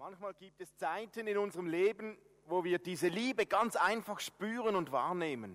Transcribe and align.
Manchmal 0.00 0.32
gibt 0.32 0.58
es 0.62 0.74
Zeiten 0.78 1.26
in 1.26 1.36
unserem 1.36 1.66
Leben, 1.66 2.16
wo 2.46 2.64
wir 2.64 2.78
diese 2.78 3.08
Liebe 3.08 3.44
ganz 3.44 3.76
einfach 3.76 4.18
spüren 4.18 4.74
und 4.74 4.92
wahrnehmen. 4.92 5.54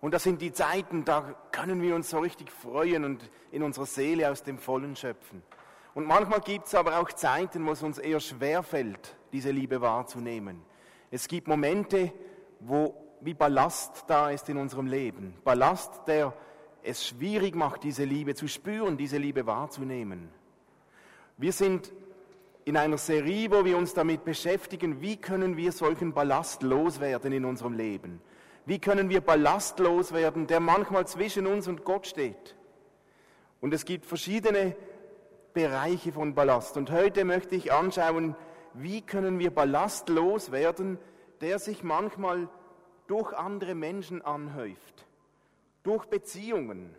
Und 0.00 0.12
das 0.12 0.24
sind 0.24 0.42
die 0.42 0.52
Zeiten, 0.52 1.04
da 1.04 1.36
können 1.52 1.80
wir 1.82 1.94
uns 1.94 2.10
so 2.10 2.18
richtig 2.18 2.50
freuen 2.50 3.04
und 3.04 3.30
in 3.52 3.62
unserer 3.62 3.86
Seele 3.86 4.28
aus 4.28 4.42
dem 4.42 4.58
Vollen 4.58 4.96
schöpfen. 4.96 5.44
Und 5.94 6.04
manchmal 6.04 6.40
gibt 6.40 6.66
es 6.66 6.74
aber 6.74 6.98
auch 6.98 7.12
Zeiten, 7.12 7.64
wo 7.64 7.70
es 7.70 7.82
uns 7.84 7.98
eher 7.98 8.18
schwer 8.18 8.64
fällt, 8.64 9.14
diese 9.30 9.52
Liebe 9.52 9.80
wahrzunehmen. 9.80 10.60
Es 11.12 11.28
gibt 11.28 11.46
Momente, 11.46 12.12
wo 12.58 12.92
wie 13.20 13.34
Ballast 13.34 14.02
da 14.08 14.30
ist 14.30 14.48
in 14.48 14.56
unserem 14.56 14.88
Leben. 14.88 15.36
Ballast, 15.44 16.08
der 16.08 16.34
es 16.82 17.06
schwierig 17.06 17.54
macht, 17.54 17.84
diese 17.84 18.02
Liebe 18.02 18.34
zu 18.34 18.48
spüren, 18.48 18.96
diese 18.96 19.18
Liebe 19.18 19.46
wahrzunehmen. 19.46 20.28
Wir 21.36 21.52
sind 21.52 21.92
in 22.66 22.76
einer 22.76 22.98
Serie, 22.98 23.48
wo 23.52 23.64
wir 23.64 23.78
uns 23.78 23.94
damit 23.94 24.24
beschäftigen, 24.24 25.00
wie 25.00 25.16
können 25.16 25.56
wir 25.56 25.70
solchen 25.70 26.12
Ballast 26.12 26.64
loswerden 26.64 27.32
in 27.32 27.44
unserem 27.44 27.74
Leben. 27.74 28.20
Wie 28.66 28.80
können 28.80 29.08
wir 29.08 29.20
Ballast 29.20 29.78
loswerden, 29.78 30.48
der 30.48 30.58
manchmal 30.58 31.06
zwischen 31.06 31.46
uns 31.46 31.68
und 31.68 31.84
Gott 31.84 32.08
steht. 32.08 32.56
Und 33.60 33.72
es 33.72 33.84
gibt 33.84 34.04
verschiedene 34.04 34.74
Bereiche 35.54 36.10
von 36.10 36.34
Ballast. 36.34 36.76
Und 36.76 36.90
heute 36.90 37.24
möchte 37.24 37.54
ich 37.54 37.72
anschauen, 37.72 38.34
wie 38.74 39.00
können 39.00 39.38
wir 39.38 39.52
Ballast 39.52 40.08
loswerden, 40.08 40.98
der 41.40 41.60
sich 41.60 41.84
manchmal 41.84 42.48
durch 43.06 43.32
andere 43.32 43.76
Menschen 43.76 44.22
anhäuft, 44.22 45.06
durch 45.84 46.06
Beziehungen, 46.06 46.96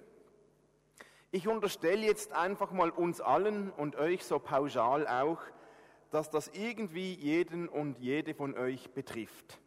ich 1.31 1.47
unterstelle 1.47 2.05
jetzt 2.05 2.31
einfach 2.33 2.71
mal 2.71 2.89
uns 2.89 3.21
allen 3.21 3.71
und 3.71 3.95
euch 3.95 4.23
so 4.23 4.39
pauschal 4.39 5.07
auch, 5.07 5.41
dass 6.09 6.29
das 6.29 6.47
irgendwie 6.49 7.13
jeden 7.13 7.67
und 7.67 7.99
jede 7.99 8.33
von 8.33 8.57
euch 8.57 8.91
betrifft. 8.91 9.59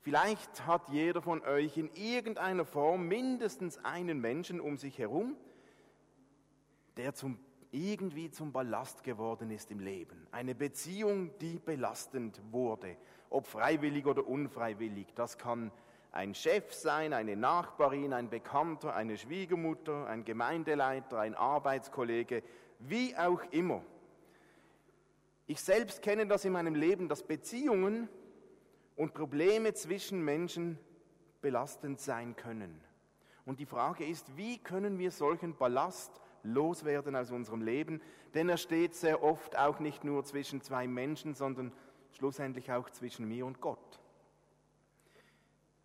Vielleicht 0.00 0.66
hat 0.66 0.88
jeder 0.90 1.22
von 1.22 1.42
euch 1.42 1.76
in 1.76 1.90
irgendeiner 1.94 2.64
Form 2.64 3.08
mindestens 3.08 3.82
einen 3.84 4.20
Menschen 4.20 4.60
um 4.60 4.76
sich 4.76 4.98
herum, 4.98 5.36
der 6.96 7.14
zum, 7.14 7.38
irgendwie 7.70 8.30
zum 8.30 8.52
Ballast 8.52 9.02
geworden 9.04 9.50
ist 9.50 9.70
im 9.70 9.80
Leben. 9.80 10.26
Eine 10.30 10.54
Beziehung, 10.54 11.36
die 11.38 11.58
belastend 11.58 12.40
wurde, 12.50 12.96
ob 13.30 13.46
freiwillig 13.46 14.06
oder 14.06 14.26
unfreiwillig. 14.26 15.08
Das 15.14 15.38
kann 15.38 15.72
ein 16.12 16.34
Chef 16.34 16.72
sein, 16.72 17.12
eine 17.12 17.36
Nachbarin, 17.36 18.12
ein 18.12 18.30
Bekannter, 18.30 18.94
eine 18.94 19.16
Schwiegermutter, 19.16 20.06
ein 20.06 20.24
Gemeindeleiter, 20.24 21.18
ein 21.18 21.34
Arbeitskollege, 21.34 22.42
wie 22.78 23.16
auch 23.16 23.42
immer. 23.50 23.82
Ich 25.46 25.60
selbst 25.60 26.02
kenne 26.02 26.26
das 26.26 26.44
in 26.44 26.52
meinem 26.52 26.74
Leben, 26.74 27.08
dass 27.08 27.22
Beziehungen 27.22 28.08
und 28.96 29.14
Probleme 29.14 29.72
zwischen 29.74 30.24
Menschen 30.24 30.78
belastend 31.40 32.00
sein 32.00 32.36
können. 32.36 32.80
Und 33.46 33.60
die 33.60 33.66
Frage 33.66 34.04
ist, 34.04 34.36
wie 34.36 34.58
können 34.58 34.98
wir 34.98 35.10
solchen 35.10 35.56
Ballast 35.56 36.20
loswerden 36.42 37.16
aus 37.16 37.30
unserem 37.30 37.62
Leben? 37.62 38.02
Denn 38.34 38.48
er 38.48 38.58
steht 38.58 38.94
sehr 38.94 39.22
oft 39.22 39.56
auch 39.56 39.78
nicht 39.78 40.04
nur 40.04 40.24
zwischen 40.24 40.60
zwei 40.60 40.86
Menschen, 40.86 41.34
sondern 41.34 41.72
schlussendlich 42.12 42.70
auch 42.72 42.90
zwischen 42.90 43.26
mir 43.26 43.46
und 43.46 43.60
Gott. 43.60 44.00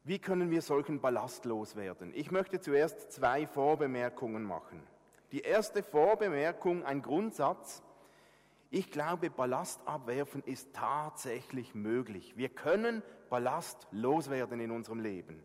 Wie 0.06 0.20
können 0.20 0.52
wir 0.52 0.62
solchen 0.62 1.00
Ballast 1.00 1.46
loswerden? 1.46 2.12
Ich 2.14 2.30
möchte 2.30 2.60
zuerst 2.60 3.14
zwei 3.14 3.48
Vorbemerkungen 3.48 4.44
machen. 4.44 4.84
Die 5.32 5.40
erste 5.40 5.82
Vorbemerkung, 5.82 6.84
ein 6.84 7.02
Grundsatz, 7.02 7.82
ich 8.70 8.92
glaube, 8.92 9.30
Ballast 9.30 9.80
abwerfen 9.88 10.44
ist 10.44 10.74
tatsächlich 10.74 11.74
möglich. 11.74 12.34
Wir 12.36 12.50
können 12.50 13.02
Ballast 13.30 13.88
loswerden 13.92 14.60
in 14.60 14.72
unserem 14.72 15.00
Leben. 15.00 15.42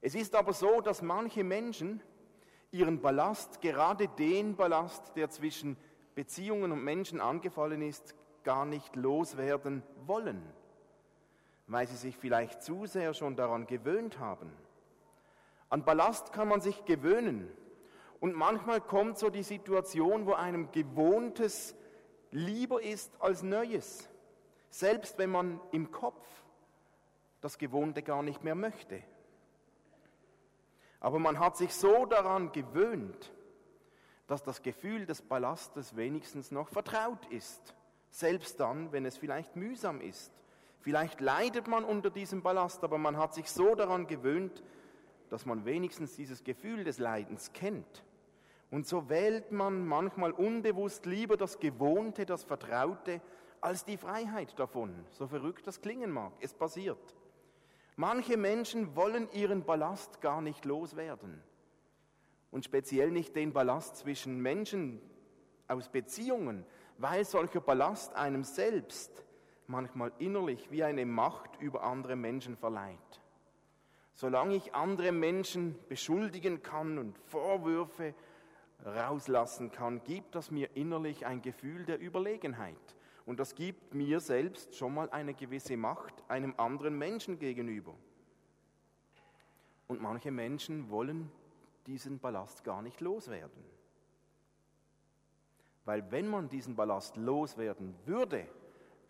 Es 0.00 0.16
ist 0.16 0.34
aber 0.34 0.52
so, 0.52 0.80
dass 0.80 1.00
manche 1.00 1.44
Menschen 1.44 2.02
ihren 2.72 3.00
Ballast, 3.00 3.60
gerade 3.60 4.08
den 4.08 4.56
Ballast, 4.56 5.14
der 5.14 5.30
zwischen 5.30 5.76
Beziehungen 6.16 6.72
und 6.72 6.82
Menschen 6.82 7.20
angefallen 7.20 7.82
ist, 7.82 8.16
gar 8.42 8.64
nicht 8.64 8.96
loswerden 8.96 9.84
wollen, 10.06 10.42
weil 11.70 11.86
sie 11.86 11.96
sich 11.96 12.16
vielleicht 12.16 12.62
zu 12.62 12.86
sehr 12.86 13.14
schon 13.14 13.36
daran 13.36 13.64
gewöhnt 13.66 14.18
haben. 14.18 14.52
An 15.68 15.84
Ballast 15.84 16.32
kann 16.32 16.48
man 16.48 16.60
sich 16.60 16.84
gewöhnen. 16.84 17.48
Und 18.18 18.34
manchmal 18.34 18.80
kommt 18.80 19.18
so 19.18 19.30
die 19.30 19.44
Situation, 19.44 20.26
wo 20.26 20.32
einem 20.32 20.72
Gewohntes 20.72 21.76
lieber 22.32 22.82
ist 22.82 23.12
als 23.20 23.44
Neues, 23.44 24.08
selbst 24.68 25.16
wenn 25.18 25.30
man 25.30 25.60
im 25.70 25.92
Kopf 25.92 26.26
das 27.40 27.56
Gewohnte 27.56 28.02
gar 28.02 28.24
nicht 28.24 28.42
mehr 28.42 28.56
möchte. 28.56 29.02
Aber 30.98 31.20
man 31.20 31.38
hat 31.38 31.56
sich 31.56 31.72
so 31.72 32.04
daran 32.04 32.50
gewöhnt, 32.50 33.32
dass 34.26 34.42
das 34.42 34.62
Gefühl 34.62 35.06
des 35.06 35.22
Ballastes 35.22 35.96
wenigstens 35.96 36.50
noch 36.50 36.68
vertraut 36.68 37.24
ist, 37.26 37.74
selbst 38.10 38.58
dann, 38.58 38.90
wenn 38.90 39.06
es 39.06 39.16
vielleicht 39.16 39.54
mühsam 39.54 40.00
ist. 40.00 40.39
Vielleicht 40.80 41.20
leidet 41.20 41.68
man 41.68 41.84
unter 41.84 42.10
diesem 42.10 42.42
Ballast, 42.42 42.82
aber 42.84 42.98
man 42.98 43.16
hat 43.16 43.34
sich 43.34 43.50
so 43.50 43.74
daran 43.74 44.06
gewöhnt, 44.06 44.62
dass 45.28 45.46
man 45.46 45.64
wenigstens 45.64 46.16
dieses 46.16 46.42
Gefühl 46.42 46.84
des 46.84 46.98
Leidens 46.98 47.52
kennt. 47.52 48.04
Und 48.70 48.86
so 48.86 49.08
wählt 49.08 49.52
man 49.52 49.86
manchmal 49.86 50.32
unbewusst 50.32 51.04
lieber 51.06 51.36
das 51.36 51.58
Gewohnte, 51.58 52.24
das 52.24 52.44
Vertraute, 52.44 53.20
als 53.60 53.84
die 53.84 53.96
Freiheit 53.96 54.58
davon. 54.58 55.04
So 55.10 55.26
verrückt 55.26 55.66
das 55.66 55.80
klingen 55.80 56.10
mag, 56.10 56.32
es 56.40 56.54
passiert. 56.54 57.16
Manche 57.96 58.36
Menschen 58.36 58.96
wollen 58.96 59.30
ihren 59.32 59.64
Ballast 59.64 60.20
gar 60.20 60.40
nicht 60.40 60.64
loswerden. 60.64 61.42
Und 62.50 62.64
speziell 62.64 63.10
nicht 63.10 63.36
den 63.36 63.52
Ballast 63.52 63.96
zwischen 63.96 64.40
Menschen 64.40 65.00
aus 65.68 65.88
Beziehungen, 65.88 66.64
weil 66.96 67.24
solcher 67.24 67.60
Ballast 67.60 68.14
einem 68.14 68.44
selbst 68.44 69.24
manchmal 69.70 70.12
innerlich 70.18 70.70
wie 70.70 70.84
eine 70.84 71.06
Macht 71.06 71.60
über 71.60 71.82
andere 71.84 72.16
Menschen 72.16 72.56
verleiht. 72.56 73.20
Solange 74.12 74.56
ich 74.56 74.74
andere 74.74 75.12
Menschen 75.12 75.78
beschuldigen 75.88 76.62
kann 76.62 76.98
und 76.98 77.18
Vorwürfe 77.18 78.14
rauslassen 78.84 79.70
kann, 79.70 80.02
gibt 80.04 80.34
das 80.34 80.50
mir 80.50 80.76
innerlich 80.76 81.26
ein 81.26 81.40
Gefühl 81.40 81.84
der 81.84 82.00
Überlegenheit. 82.00 82.76
Und 83.24 83.38
das 83.38 83.54
gibt 83.54 83.94
mir 83.94 84.20
selbst 84.20 84.74
schon 84.74 84.94
mal 84.94 85.08
eine 85.10 85.34
gewisse 85.34 85.76
Macht 85.76 86.14
einem 86.28 86.54
anderen 86.56 86.98
Menschen 86.98 87.38
gegenüber. 87.38 87.94
Und 89.86 90.00
manche 90.00 90.30
Menschen 90.30 90.90
wollen 90.90 91.30
diesen 91.86 92.18
Ballast 92.18 92.64
gar 92.64 92.82
nicht 92.82 93.00
loswerden. 93.00 93.64
Weil 95.84 96.10
wenn 96.10 96.28
man 96.28 96.48
diesen 96.48 96.76
Ballast 96.76 97.16
loswerden 97.16 97.94
würde, 98.04 98.46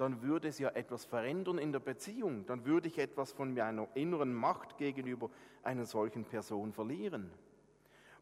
dann 0.00 0.22
würde 0.22 0.48
es 0.48 0.58
ja 0.58 0.70
etwas 0.70 1.04
verändern 1.04 1.58
in 1.58 1.72
der 1.72 1.80
Beziehung. 1.80 2.46
Dann 2.46 2.64
würde 2.64 2.88
ich 2.88 2.98
etwas 2.98 3.32
von 3.32 3.54
meiner 3.54 3.88
inneren 3.94 4.32
Macht 4.34 4.78
gegenüber 4.78 5.30
einer 5.62 5.84
solchen 5.84 6.24
Person 6.24 6.72
verlieren. 6.72 7.30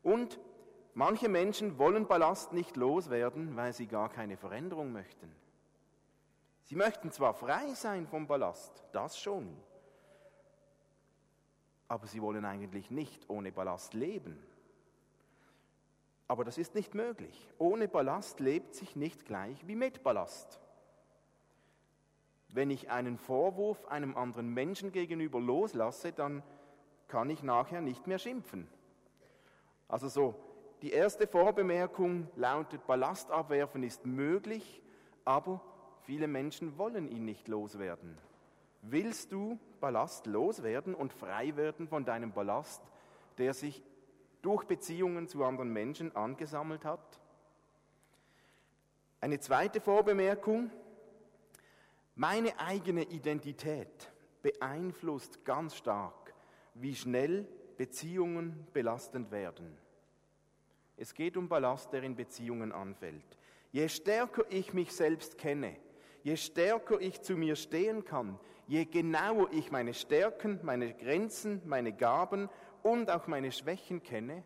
Und 0.02 0.40
Manche 0.98 1.28
Menschen 1.28 1.78
wollen 1.78 2.08
Ballast 2.08 2.52
nicht 2.52 2.76
loswerden, 2.76 3.54
weil 3.54 3.72
sie 3.72 3.86
gar 3.86 4.08
keine 4.08 4.36
Veränderung 4.36 4.90
möchten. 4.90 5.32
Sie 6.64 6.74
möchten 6.74 7.12
zwar 7.12 7.34
frei 7.34 7.72
sein 7.74 8.08
vom 8.08 8.26
Ballast, 8.26 8.84
das 8.90 9.16
schon, 9.16 9.56
aber 11.86 12.08
sie 12.08 12.20
wollen 12.20 12.44
eigentlich 12.44 12.90
nicht 12.90 13.30
ohne 13.30 13.52
Ballast 13.52 13.94
leben. 13.94 14.42
Aber 16.26 16.44
das 16.44 16.58
ist 16.58 16.74
nicht 16.74 16.96
möglich. 16.96 17.48
Ohne 17.58 17.86
Ballast 17.86 18.40
lebt 18.40 18.74
sich 18.74 18.96
nicht 18.96 19.24
gleich 19.24 19.68
wie 19.68 19.76
mit 19.76 20.02
Ballast. 20.02 20.60
Wenn 22.58 22.70
ich 22.70 22.90
einen 22.90 23.18
Vorwurf 23.18 23.86
einem 23.86 24.16
anderen 24.16 24.52
Menschen 24.52 24.90
gegenüber 24.90 25.38
loslasse, 25.40 26.10
dann 26.10 26.42
kann 27.06 27.30
ich 27.30 27.44
nachher 27.44 27.80
nicht 27.80 28.08
mehr 28.08 28.18
schimpfen. 28.18 28.66
Also 29.86 30.08
so 30.08 30.34
die 30.82 30.90
erste 30.90 31.28
Vorbemerkung 31.28 32.26
lautet, 32.34 32.84
Ballast 32.84 33.30
abwerfen 33.30 33.84
ist 33.84 34.06
möglich, 34.06 34.82
aber 35.24 35.60
viele 36.02 36.26
Menschen 36.26 36.76
wollen 36.78 37.08
ihn 37.08 37.24
nicht 37.24 37.46
loswerden. 37.46 38.18
Willst 38.82 39.30
du 39.30 39.60
Ballast 39.78 40.26
loswerden 40.26 40.96
und 40.96 41.12
frei 41.12 41.54
werden 41.54 41.86
von 41.86 42.04
deinem 42.04 42.32
Ballast, 42.32 42.82
der 43.38 43.54
sich 43.54 43.84
durch 44.42 44.64
Beziehungen 44.64 45.28
zu 45.28 45.44
anderen 45.44 45.72
Menschen 45.72 46.16
angesammelt 46.16 46.84
hat? 46.84 47.20
Eine 49.20 49.38
zweite 49.38 49.80
Vorbemerkung, 49.80 50.72
meine 52.18 52.60
eigene 52.60 53.04
Identität 53.04 54.12
beeinflusst 54.42 55.44
ganz 55.46 55.74
stark, 55.74 56.34
wie 56.74 56.94
schnell 56.94 57.48
Beziehungen 57.78 58.66
belastend 58.74 59.30
werden. 59.30 59.78
Es 60.96 61.14
geht 61.14 61.36
um 61.36 61.48
Ballast, 61.48 61.92
der 61.92 62.02
in 62.02 62.14
Beziehungen 62.16 62.72
anfällt. 62.72 63.38
Je 63.70 63.88
stärker 63.88 64.44
ich 64.50 64.74
mich 64.74 64.92
selbst 64.92 65.38
kenne, 65.38 65.76
Je 66.22 66.36
stärker 66.36 67.00
ich 67.00 67.22
zu 67.22 67.36
mir 67.36 67.56
stehen 67.56 68.04
kann, 68.04 68.38
je 68.66 68.84
genauer 68.84 69.48
ich 69.52 69.70
meine 69.70 69.94
Stärken, 69.94 70.60
meine 70.62 70.92
Grenzen, 70.92 71.62
meine 71.64 71.92
Gaben 71.92 72.48
und 72.82 73.10
auch 73.10 73.26
meine 73.26 73.52
Schwächen 73.52 74.02
kenne, 74.02 74.44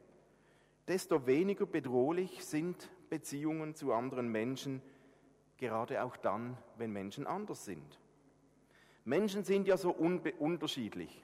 desto 0.87 1.27
weniger 1.27 1.67
bedrohlich 1.67 2.45
sind 2.45 2.91
Beziehungen 3.09 3.75
zu 3.75 3.93
anderen 3.93 4.29
Menschen, 4.29 4.83
gerade 5.63 6.03
auch 6.03 6.17
dann, 6.17 6.59
wenn 6.77 6.93
Menschen 6.93 7.25
anders 7.25 7.65
sind. 7.65 8.01
Menschen 9.05 9.45
sind 9.45 9.69
ja 9.69 9.77
so 9.77 9.91
unterschiedlich. 9.93 11.23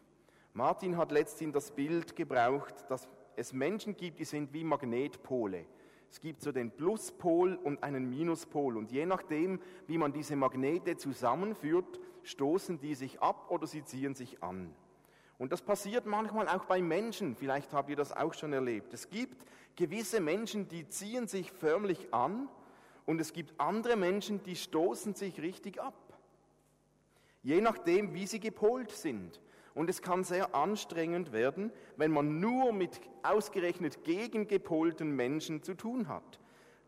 Martin 0.55 0.97
hat 0.97 1.11
letztens 1.11 1.55
das 1.55 1.71
Bild 1.73 2.15
gebraucht, 2.15 2.75
dass 2.89 3.09
es 3.35 3.53
Menschen 3.53 3.97
gibt, 3.97 4.21
die 4.21 4.25
sind 4.25 4.53
wie 4.53 4.63
Magnetpole. 4.63 5.67
Es 6.09 6.21
gibt 6.21 6.41
so 6.41 6.53
den 6.53 6.71
Pluspol 6.71 7.57
und 7.57 7.83
einen 7.83 8.09
Minuspol. 8.09 8.77
Und 8.77 8.93
je 8.93 9.07
nachdem, 9.07 9.61
wie 9.89 9.99
man 9.99 10.13
diese 10.13 10.37
Magnete 10.37 10.97
zusammenführt, 10.97 12.01
stoßen 12.23 12.79
die 12.79 12.95
sich 12.95 13.21
ab 13.21 13.51
oder 13.51 13.67
sie 13.67 13.85
ziehen 13.85 14.15
sich 14.15 14.41
an. 14.43 14.73
Und 15.37 15.51
das 15.51 15.63
passiert 15.63 16.07
manchmal 16.07 16.49
auch 16.49 16.65
bei 16.65 16.81
Menschen. 16.81 17.35
Vielleicht 17.35 17.73
habt 17.73 17.91
ihr 17.91 17.97
das 17.97 18.17
auch 18.17 18.35
schon 18.35 18.53
erlebt. 18.53 18.95
Es 18.95 19.11
gibt 19.11 19.45
gewisse 19.75 20.21
Menschen, 20.21 20.69
die 20.69 20.89
ziehen 20.89 21.27
sich 21.27 21.51
förmlich 21.51 22.15
an 22.15 22.49
und 23.09 23.23
es 23.23 23.33
gibt 23.33 23.59
andere 23.59 23.97
Menschen, 23.97 24.43
die 24.43 24.55
stoßen 24.55 25.15
sich 25.15 25.41
richtig 25.41 25.81
ab. 25.81 25.95
Je 27.43 27.63
nachdem, 27.63 28.13
wie 28.13 28.27
sie 28.27 28.39
gepolt 28.39 28.91
sind. 28.91 29.41
Und 29.75 29.89
es 29.89 30.03
kann 30.03 30.25
sehr 30.25 30.55
anstrengend 30.55 31.33
werden, 31.33 31.73
wenn 31.97 32.11
man 32.11 32.39
nur 32.39 32.71
mit 32.75 33.01
ausgerechnet 33.23 34.05
gegengepolten 34.05 35.17
Menschen 35.17 35.63
zu 35.63 35.73
tun 35.73 36.09
hat. 36.09 36.39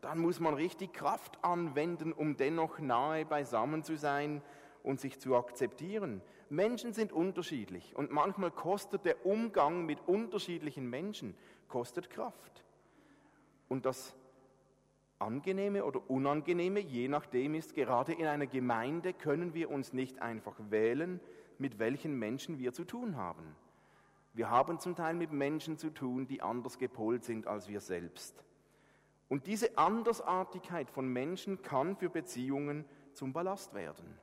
Dann 0.01 0.19
muss 0.19 0.39
man 0.39 0.53
richtig 0.53 0.93
Kraft 0.93 1.43
anwenden, 1.43 2.13
um 2.13 2.37
dennoch 2.37 2.77
nahe 2.77 3.25
beisammen 3.25 3.83
zu 3.83 3.97
sein 3.97 4.43
und 4.83 4.99
sich 4.99 5.19
zu 5.19 5.35
akzeptieren. 5.35 6.21
Menschen 6.49 6.93
sind 6.93 7.11
unterschiedlich 7.11 7.95
und 7.95 8.11
manchmal 8.11 8.51
kostet 8.51 9.05
der 9.05 9.25
Umgang 9.25 9.87
mit 9.87 10.07
unterschiedlichen 10.07 10.87
Menschen 10.87 11.35
kostet 11.67 12.11
Kraft. 12.11 12.63
Und 13.69 13.87
das 13.87 14.15
Angenehme 15.21 15.85
oder 15.85 16.09
Unangenehme, 16.09 16.79
je 16.79 17.07
nachdem 17.07 17.55
ist, 17.55 17.73
gerade 17.73 18.13
in 18.13 18.25
einer 18.25 18.47
Gemeinde 18.47 19.13
können 19.13 19.53
wir 19.53 19.69
uns 19.69 19.93
nicht 19.93 20.21
einfach 20.21 20.55
wählen, 20.69 21.19
mit 21.57 21.79
welchen 21.79 22.17
Menschen 22.17 22.57
wir 22.57 22.73
zu 22.73 22.83
tun 22.83 23.15
haben. 23.15 23.55
Wir 24.33 24.49
haben 24.49 24.79
zum 24.79 24.95
Teil 24.95 25.13
mit 25.15 25.31
Menschen 25.31 25.77
zu 25.77 25.89
tun, 25.89 26.27
die 26.27 26.41
anders 26.41 26.77
gepolt 26.79 27.23
sind 27.23 27.47
als 27.47 27.67
wir 27.67 27.81
selbst. 27.81 28.43
Und 29.27 29.47
diese 29.47 29.77
Andersartigkeit 29.77 30.89
von 30.89 31.07
Menschen 31.07 31.61
kann 31.61 31.95
für 31.95 32.09
Beziehungen 32.09 32.85
zum 33.13 33.33
Ballast 33.33 33.73
werden. 33.73 34.17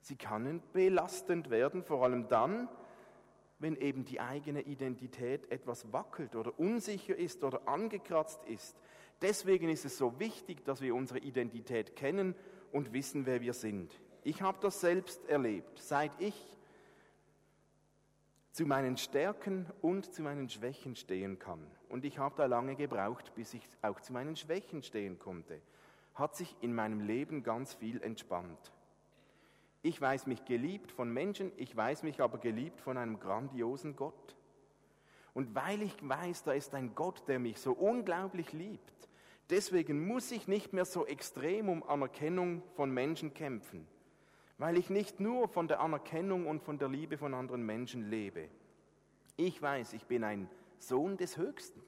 Sie 0.00 0.16
kann 0.16 0.62
belastend 0.72 1.50
werden, 1.50 1.82
vor 1.82 2.04
allem 2.04 2.28
dann, 2.28 2.68
wenn 3.58 3.76
eben 3.76 4.04
die 4.04 4.20
eigene 4.20 4.62
Identität 4.62 5.50
etwas 5.50 5.92
wackelt 5.92 6.36
oder 6.36 6.58
unsicher 6.58 7.16
ist 7.16 7.42
oder 7.42 7.66
angekratzt 7.66 8.44
ist. 8.46 8.76
Deswegen 9.20 9.68
ist 9.68 9.84
es 9.84 9.98
so 9.98 10.18
wichtig, 10.20 10.64
dass 10.64 10.80
wir 10.80 10.94
unsere 10.94 11.18
Identität 11.18 11.96
kennen 11.96 12.34
und 12.72 12.92
wissen, 12.92 13.26
wer 13.26 13.40
wir 13.40 13.52
sind. 13.52 13.92
Ich 14.22 14.42
habe 14.42 14.58
das 14.60 14.80
selbst 14.80 15.24
erlebt, 15.28 15.78
seit 15.80 16.12
ich 16.20 16.34
zu 18.52 18.66
meinen 18.66 18.96
Stärken 18.96 19.66
und 19.82 20.12
zu 20.12 20.22
meinen 20.22 20.48
Schwächen 20.48 20.96
stehen 20.96 21.38
kann. 21.38 21.64
Und 21.88 22.04
ich 22.04 22.18
habe 22.18 22.34
da 22.36 22.46
lange 22.46 22.76
gebraucht, 22.76 23.32
bis 23.34 23.54
ich 23.54 23.62
auch 23.82 24.00
zu 24.00 24.12
meinen 24.12 24.36
Schwächen 24.36 24.82
stehen 24.82 25.18
konnte. 25.18 25.60
Hat 26.14 26.36
sich 26.36 26.56
in 26.60 26.74
meinem 26.74 27.00
Leben 27.00 27.42
ganz 27.42 27.74
viel 27.74 28.02
entspannt. 28.02 28.72
Ich 29.82 30.00
weiß 30.00 30.26
mich 30.26 30.44
geliebt 30.44 30.90
von 30.90 31.12
Menschen, 31.12 31.52
ich 31.56 31.76
weiß 31.76 32.02
mich 32.02 32.20
aber 32.20 32.38
geliebt 32.38 32.80
von 32.80 32.98
einem 32.98 33.20
grandiosen 33.20 33.94
Gott. 33.94 34.36
Und 35.34 35.54
weil 35.54 35.82
ich 35.82 35.96
weiß, 36.00 36.44
da 36.44 36.52
ist 36.52 36.74
ein 36.74 36.94
Gott, 36.94 37.26
der 37.28 37.38
mich 37.38 37.58
so 37.58 37.72
unglaublich 37.72 38.52
liebt, 38.52 39.08
deswegen 39.50 40.06
muss 40.06 40.30
ich 40.30 40.48
nicht 40.48 40.72
mehr 40.72 40.84
so 40.84 41.06
extrem 41.06 41.68
um 41.68 41.82
Anerkennung 41.82 42.62
von 42.74 42.90
Menschen 42.90 43.34
kämpfen 43.34 43.86
weil 44.58 44.76
ich 44.76 44.90
nicht 44.90 45.20
nur 45.20 45.48
von 45.48 45.68
der 45.68 45.80
Anerkennung 45.80 46.46
und 46.46 46.62
von 46.62 46.78
der 46.78 46.88
Liebe 46.88 47.16
von 47.16 47.32
anderen 47.32 47.64
Menschen 47.64 48.10
lebe. 48.10 48.48
Ich 49.36 49.62
weiß, 49.62 49.92
ich 49.92 50.04
bin 50.04 50.24
ein 50.24 50.50
Sohn 50.80 51.16
des 51.16 51.36
Höchsten. 51.36 51.80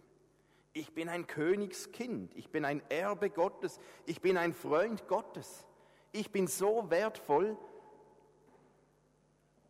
Ich 0.73 0.95
bin 0.95 1.09
ein 1.09 1.27
Königskind. 1.27 2.33
Ich 2.37 2.49
bin 2.51 2.65
ein 2.65 2.81
Erbe 2.89 3.29
Gottes. 3.29 3.81
Ich 4.07 4.21
bin 4.21 4.37
ein 4.37 4.55
Freund 4.55 5.09
Gottes. 5.09 5.67
Ich 6.13 6.31
bin 6.31 6.47
so 6.47 6.89
wertvoll, 6.91 7.59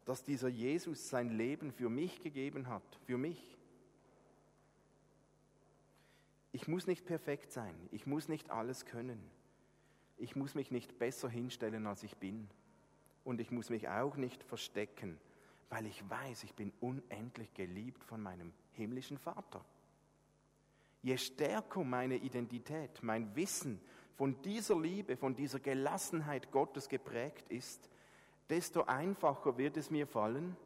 dass 0.04 0.22
dieser 0.22 0.48
Jesus 0.48 1.08
sein 1.08 1.30
Leben 1.30 1.72
für 1.72 1.88
mich 1.88 2.20
gegeben 2.20 2.68
hat, 2.68 2.82
für 3.06 3.16
mich. 3.16 3.56
Ich 6.52 6.66
muss 6.66 6.86
nicht 6.86 7.04
perfekt 7.04 7.52
sein. 7.52 7.74
Ich 7.92 8.06
muss 8.06 8.28
nicht 8.28 8.50
alles 8.50 8.84
können. 8.84 9.20
Ich 10.16 10.36
muss 10.36 10.54
mich 10.54 10.70
nicht 10.70 10.98
besser 10.98 11.28
hinstellen, 11.28 11.86
als 11.86 12.02
ich 12.02 12.16
bin 12.16 12.48
und 13.24 13.40
ich 13.40 13.50
muss 13.50 13.70
mich 13.70 13.88
auch 13.88 14.16
nicht 14.16 14.42
verstecken, 14.42 15.18
weil 15.70 15.86
ich 15.86 16.08
weiß, 16.08 16.44
ich 16.44 16.54
bin 16.54 16.72
unendlich 16.80 17.54
geliebt 17.54 18.04
von 18.04 18.22
meinem 18.22 18.52
himmlischen 18.72 19.18
Vater. 19.18 19.64
Je 21.02 21.16
stärker 21.16 21.84
meine 21.84 22.16
Identität, 22.16 23.02
mein 23.02 23.34
Wissen 23.34 23.80
von 24.16 24.42
dieser 24.42 24.78
Liebe, 24.78 25.16
von 25.16 25.34
dieser 25.34 25.60
Gelassenheit 25.60 26.50
Gottes 26.50 26.88
geprägt 26.88 27.48
ist, 27.48 27.88
desto 28.50 28.82
einfacher 28.82 29.56
wird 29.56 29.78
es 29.78 29.90
mir 29.90 30.06
fallen, 30.06 30.56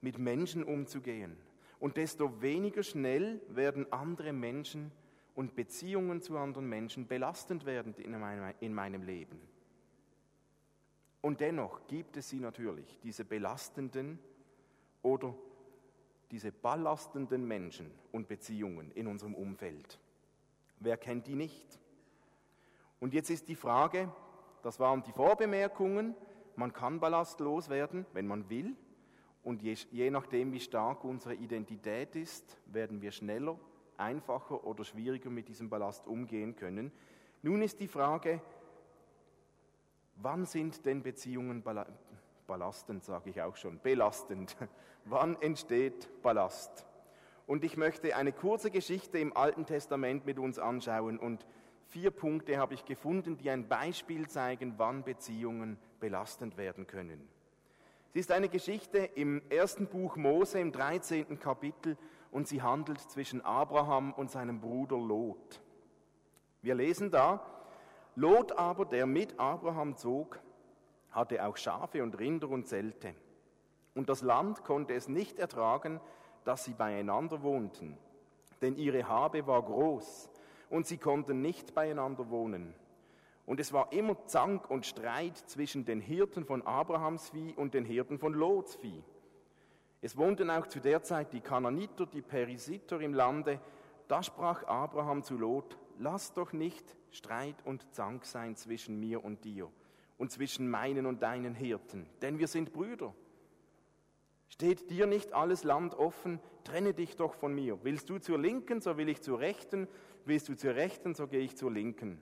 mit 0.00 0.18
Menschen 0.18 0.64
umzugehen. 0.64 1.36
Und 1.78 1.96
desto 1.96 2.40
weniger 2.40 2.82
schnell 2.82 3.42
werden 3.48 3.92
andere 3.92 4.32
Menschen 4.32 4.92
und 5.40 5.56
Beziehungen 5.56 6.20
zu 6.20 6.36
anderen 6.36 6.68
Menschen 6.68 7.06
belastend 7.06 7.64
werden 7.64 7.94
in 7.94 8.74
meinem 8.74 9.02
Leben. 9.02 9.40
Und 11.22 11.40
dennoch 11.40 11.86
gibt 11.86 12.18
es 12.18 12.28
sie 12.28 12.40
natürlich, 12.40 13.00
diese 13.02 13.24
belastenden 13.24 14.18
oder 15.00 15.34
diese 16.30 16.52
ballastenden 16.52 17.48
Menschen 17.48 17.90
und 18.12 18.28
Beziehungen 18.28 18.92
in 18.92 19.06
unserem 19.06 19.34
Umfeld. 19.34 19.98
Wer 20.78 20.98
kennt 20.98 21.26
die 21.26 21.36
nicht? 21.36 21.80
Und 22.98 23.14
jetzt 23.14 23.30
ist 23.30 23.48
die 23.48 23.56
Frage, 23.56 24.12
das 24.60 24.78
waren 24.78 25.02
die 25.04 25.12
Vorbemerkungen, 25.12 26.14
man 26.54 26.74
kann 26.74 27.00
ballastlos 27.00 27.70
werden, 27.70 28.04
wenn 28.12 28.26
man 28.26 28.50
will. 28.50 28.76
Und 29.42 29.62
je, 29.62 29.74
je 29.90 30.10
nachdem, 30.10 30.52
wie 30.52 30.60
stark 30.60 31.02
unsere 31.02 31.34
Identität 31.34 32.14
ist, 32.14 32.58
werden 32.66 33.00
wir 33.00 33.10
schneller, 33.10 33.58
einfacher 34.00 34.64
oder 34.64 34.84
schwieriger 34.84 35.30
mit 35.30 35.48
diesem 35.48 35.68
Ballast 35.68 36.06
umgehen 36.06 36.56
können. 36.56 36.90
Nun 37.42 37.62
ist 37.62 37.80
die 37.80 37.88
Frage, 37.88 38.40
Wann 40.22 40.44
sind 40.44 40.84
denn 40.84 41.02
Beziehungen 41.02 41.62
ballastend, 42.46 43.04
sage 43.04 43.30
ich 43.30 43.40
auch 43.40 43.56
schon, 43.56 43.78
belastend? 43.80 44.54
Wann 45.06 45.40
entsteht 45.40 46.10
Ballast? 46.22 46.84
Und 47.46 47.64
ich 47.64 47.78
möchte 47.78 48.14
eine 48.14 48.32
kurze 48.32 48.70
Geschichte 48.70 49.18
im 49.18 49.34
Alten 49.34 49.64
Testament 49.64 50.26
mit 50.26 50.38
uns 50.38 50.58
anschauen 50.58 51.18
und 51.18 51.46
vier 51.86 52.10
Punkte 52.10 52.58
habe 52.58 52.74
ich 52.74 52.84
gefunden, 52.84 53.38
die 53.38 53.48
ein 53.48 53.66
Beispiel 53.66 54.28
zeigen, 54.28 54.74
wann 54.76 55.04
Beziehungen 55.04 55.78
belastend 56.00 56.58
werden 56.58 56.86
können. 56.86 57.26
Es 58.12 58.20
ist 58.20 58.32
eine 58.32 58.50
Geschichte 58.50 58.98
im 58.98 59.40
ersten 59.48 59.86
Buch 59.86 60.16
Mose 60.16 60.60
im 60.60 60.70
13. 60.70 61.40
Kapitel 61.40 61.96
und 62.30 62.48
sie 62.48 62.62
handelt 62.62 63.00
zwischen 63.00 63.44
Abraham 63.44 64.12
und 64.12 64.30
seinem 64.30 64.60
Bruder 64.60 64.96
Lot. 64.96 65.60
Wir 66.62 66.74
lesen 66.74 67.10
da, 67.10 67.44
Lot 68.16 68.52
aber, 68.52 68.84
der 68.84 69.06
mit 69.06 69.38
Abraham 69.38 69.96
zog, 69.96 70.40
hatte 71.10 71.44
auch 71.44 71.56
Schafe 71.56 72.02
und 72.02 72.18
Rinder 72.18 72.48
und 72.48 72.66
Zelte. 72.66 73.14
Und 73.94 74.08
das 74.08 74.22
Land 74.22 74.64
konnte 74.64 74.94
es 74.94 75.08
nicht 75.08 75.38
ertragen, 75.38 76.00
dass 76.44 76.64
sie 76.64 76.74
beieinander 76.74 77.42
wohnten, 77.42 77.98
denn 78.62 78.76
ihre 78.76 79.08
Habe 79.08 79.46
war 79.46 79.62
groß 79.62 80.30
und 80.70 80.86
sie 80.86 80.98
konnten 80.98 81.42
nicht 81.42 81.74
beieinander 81.74 82.30
wohnen. 82.30 82.74
Und 83.46 83.58
es 83.58 83.72
war 83.72 83.92
immer 83.92 84.24
Zank 84.26 84.70
und 84.70 84.86
Streit 84.86 85.36
zwischen 85.36 85.84
den 85.84 86.00
Hirten 86.00 86.44
von 86.44 86.62
Abrahams 86.62 87.30
Vieh 87.30 87.54
und 87.56 87.74
den 87.74 87.84
Hirten 87.84 88.18
von 88.18 88.32
Lots 88.32 88.76
Vieh. 88.76 89.02
Es 90.02 90.16
wohnten 90.16 90.50
auch 90.50 90.66
zu 90.66 90.80
der 90.80 91.02
Zeit 91.02 91.32
die 91.32 91.40
Kananiter, 91.40 92.06
die 92.06 92.22
Perisiter 92.22 93.00
im 93.00 93.12
Lande. 93.12 93.60
Da 94.08 94.22
sprach 94.22 94.64
Abraham 94.64 95.22
zu 95.22 95.36
Lot, 95.36 95.78
lass 95.98 96.32
doch 96.32 96.52
nicht 96.52 96.96
Streit 97.10 97.56
und 97.64 97.94
Zank 97.94 98.24
sein 98.24 98.56
zwischen 98.56 98.98
mir 98.98 99.24
und 99.24 99.44
dir 99.44 99.70
und 100.16 100.30
zwischen 100.30 100.68
meinen 100.68 101.06
und 101.06 101.22
deinen 101.22 101.54
Hirten, 101.54 102.06
denn 102.20 102.38
wir 102.38 102.46
sind 102.46 102.72
Brüder. 102.72 103.14
Steht 104.48 104.90
dir 104.90 105.06
nicht 105.06 105.32
alles 105.32 105.64
Land 105.64 105.94
offen, 105.94 106.40
trenne 106.64 106.92
dich 106.92 107.16
doch 107.16 107.34
von 107.34 107.54
mir. 107.54 107.78
Willst 107.84 108.10
du 108.10 108.18
zur 108.18 108.38
Linken, 108.38 108.80
so 108.80 108.98
will 108.98 109.08
ich 109.08 109.22
zur 109.22 109.38
Rechten, 109.38 109.88
willst 110.24 110.48
du 110.48 110.56
zur 110.56 110.74
Rechten, 110.74 111.14
so 111.14 111.26
gehe 111.26 111.40
ich 111.40 111.56
zur 111.56 111.70
Linken. 111.70 112.20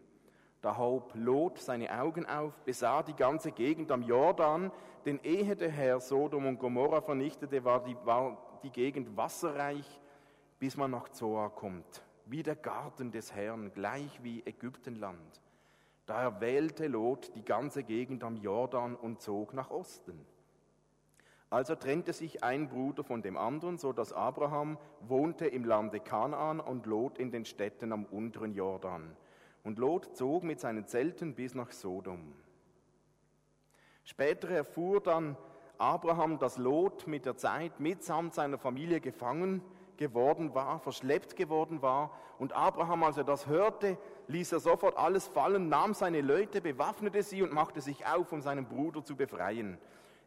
Da 0.61 0.77
hob 0.77 1.13
Lot 1.15 1.59
seine 1.59 2.01
Augen 2.01 2.27
auf, 2.27 2.59
besah 2.65 3.03
die 3.03 3.15
ganze 3.15 3.53
Gegend 3.53 3.93
am 3.93 4.03
Jordan, 4.03 4.73
denn 5.05 5.21
ehe 5.23 5.55
der 5.55 5.71
Herr 5.71 6.01
Sodom 6.01 6.47
und 6.47 6.59
Gomorra 6.59 7.01
vernichtete, 7.01 7.65
war 7.65 7.85
die, 7.85 7.97
war 8.05 8.37
die 8.65 8.71
Gegend 8.71 9.17
wasserreich, 9.17 10.01
bis 10.59 10.77
man 10.77 10.91
nach 10.91 11.09
Zoar 11.11 11.51
kommt, 11.51 12.03
wie 12.27 12.43
der 12.43 12.57
Garten 12.57 13.13
des 13.13 13.35
Herrn, 13.35 13.73
gleich 13.73 14.23
wie 14.25 14.43
Ägyptenland. 14.45 15.41
Da 16.07 16.23
erwählte 16.23 16.89
Lot 16.89 17.35
die 17.37 17.45
ganze 17.45 17.85
Gegend 17.85 18.25
am 18.25 18.37
Jordan 18.37 18.97
und 18.97 19.21
zog 19.21 19.55
nach 19.55 19.71
Osten. 19.71 20.27
Also 21.51 21.77
trennte 21.77 22.13
sich 22.13 22.43
ein 22.43 22.69
Bruder 22.69 23.05
von 23.05 23.23
dem 23.23 23.37
anderen, 23.37 23.79
so 23.79 23.93
dass 23.93 24.13
Abraham 24.13 24.77
wohnte 25.01 25.47
im 25.47 25.65
Lande 25.65 26.01
Kanaan 26.01 26.61
und 26.61 26.87
Lot 26.87 27.19
in 27.19 27.31
den 27.31 27.45
Städten 27.45 27.93
am 27.93 28.05
unteren 28.05 28.55
Jordan. 28.55 29.17
Und 29.65 29.79
Lot 29.79 30.17
zog 30.17 30.45
mit 30.45 30.61
seinen 30.61 30.87
Zelten 30.87 31.35
bis 31.35 31.55
nach 31.55 31.73
Sodom. 31.73 32.33
Später 34.05 34.49
erfuhr 34.49 35.03
dann 35.03 35.37
Abraham, 35.77 36.39
dass 36.39 36.59
Lot 36.59 37.07
mit 37.07 37.27
der 37.27 37.37
Zeit 37.37 37.79
mitsamt 37.79 38.35
seiner 38.35 38.59
Familie 38.59 39.01
gefangen 39.01 39.63
geworden 39.99 40.55
war, 40.55 40.79
verschleppt 40.79 41.37
geworden 41.37 41.83
war. 41.83 42.11
Und 42.39 42.53
Abraham, 42.53 43.03
als 43.03 43.19
er 43.19 43.25
das 43.25 43.47
hörte, 43.47 43.99
ließ 44.29 44.53
er 44.53 44.61
sofort 44.61 44.97
alles 44.97 45.27
fallen, 45.27 45.69
nahm 45.69 45.93
seine 45.93 46.23
Leute, 46.23 46.61
bewaffnete 46.61 47.23
sie 47.23 47.43
und 47.43 47.53
machte 47.53 47.81
sich 47.81 48.07
auf, 48.07 48.33
um 48.33 48.41
seinen 48.41 48.65
Bruder 48.65 49.05
zu 49.05 49.17
befreien. 49.17 49.77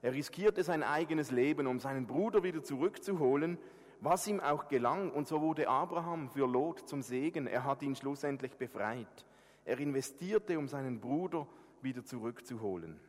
Er 0.04 0.14
riskierte 0.14 0.64
sein 0.64 0.84
eigenes 0.84 1.32
Leben, 1.32 1.68
um 1.68 1.80
seinen 1.80 2.06
Bruder 2.06 2.44
wieder 2.44 2.64
zurückzuholen, 2.64 3.58
was 4.02 4.28
ihm 4.28 4.42
auch 4.42 4.68
gelang. 4.68 5.12
Und 5.12 5.28
so 5.28 5.42
wurde 5.42 5.70
Abraham 5.70 6.30
für 6.30 6.48
Lot 6.48 6.90
zum 6.90 7.02
Segen. 7.02 7.48
Er 7.48 7.64
hat 7.64 7.82
ihn 7.84 7.96
schlussendlich 7.96 8.58
befreit. 8.58 9.26
Er 9.64 9.80
investierte, 9.80 10.60
um 10.60 10.68
seinen 10.68 11.00
Bruder 11.00 11.48
wieder 11.82 12.04
zurückzuholen. 12.04 13.00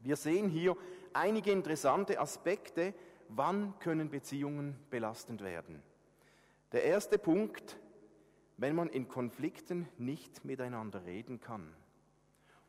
Wir 0.00 0.16
sehen 0.16 0.48
hier 0.48 0.76
einige 1.12 1.52
interessante 1.52 2.18
Aspekte, 2.18 2.94
wann 3.28 3.78
können 3.78 4.10
Beziehungen 4.10 4.76
belastend 4.90 5.42
werden. 5.42 5.82
Der 6.72 6.84
erste 6.84 7.18
Punkt, 7.18 7.78
wenn 8.56 8.74
man 8.74 8.88
in 8.88 9.08
Konflikten 9.08 9.88
nicht 9.98 10.44
miteinander 10.44 11.04
reden 11.04 11.40
kann 11.40 11.74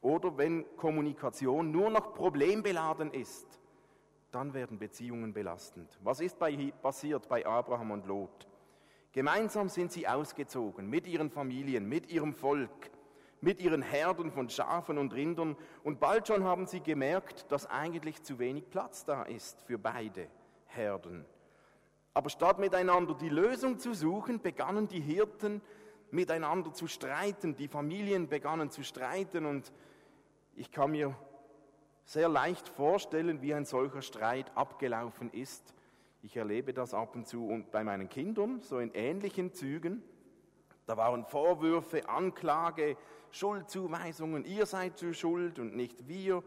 oder 0.02 0.38
wenn 0.38 0.66
Kommunikation 0.78 1.72
nur 1.72 1.90
noch 1.90 2.14
problembeladen 2.14 3.12
ist, 3.12 3.60
dann 4.36 4.54
werden 4.54 4.77
Beziehungen 4.77 5.34
belastend. 5.34 5.98
Was 6.04 6.20
ist 6.20 6.38
bei, 6.38 6.74
passiert 6.82 7.30
bei 7.30 7.46
Abraham 7.46 7.92
und 7.92 8.06
Lot? 8.06 8.50
Gemeinsam 9.13 9.70
sind 9.70 9.94
sie 9.94 10.10
ausgezogen 10.10 10.89
mit 10.89 11.08
ihren 11.08 11.30
Familien, 11.30 11.88
mit 11.88 12.12
ihrem 12.12 12.34
Volk, 12.34 12.92
mit 13.39 13.62
ihren 13.62 13.82
Herden 13.82 14.32
von 14.32 14.50
Schafen 14.50 14.98
und 14.98 15.13
Rindern 15.13 15.56
und 15.86 16.01
bald 16.01 16.27
schon 16.27 16.44
haben 16.44 16.68
sie 16.68 16.82
gemerkt, 16.82 17.50
dass 17.50 17.65
eigentlich 17.65 18.24
zu 18.24 18.38
wenig 18.38 18.70
Platz 18.70 19.06
da 19.06 19.24
ist 19.24 19.62
für 19.62 19.77
beide 19.77 20.27
Herden. 20.65 21.24
Aber 22.13 22.30
statt 22.30 22.60
miteinander 22.60 23.13
die 23.13 23.30
Lösung 23.30 23.80
zu 23.80 23.94
suchen, 23.94 24.42
begannen 24.42 24.89
die 24.89 25.00
Hirten 25.00 25.62
miteinander 26.12 26.74
zu 26.74 26.88
streiten, 26.88 27.56
die 27.56 27.70
Familien 27.70 28.27
begannen 28.27 28.70
zu 28.70 28.84
streiten 28.84 29.46
und 29.46 29.72
ich 30.58 30.72
kann 30.72 30.92
mir 30.92 31.15
sehr 32.06 32.30
leicht 32.30 32.70
vorstellen, 32.70 33.42
wie 33.42 33.54
ein 33.54 33.66
solcher 33.66 34.02
Streit 34.02 34.56
abgelaufen 34.56 35.32
ist. 35.32 35.74
Ich 36.22 36.38
erlebe 36.38 36.74
das 36.74 36.94
ab 36.94 37.16
und 37.16 37.28
zu 37.28 37.48
und 37.48 37.72
bei 37.72 37.84
meinen 37.84 38.10
Kindern, 38.10 38.62
so 38.62 38.80
in 38.80 38.92
ähnlichen 38.94 39.54
Zügen. 39.54 40.04
Da 40.86 40.98
waren 40.98 41.26
Vorwürfe, 41.26 42.08
Anklage, 42.08 42.96
Schuldzuweisungen, 43.32 44.46
ihr 44.46 44.66
seid 44.68 44.98
zu 44.98 45.14
schuld 45.14 45.60
und 45.60 45.76
nicht 45.76 46.08
wir. 46.08 46.44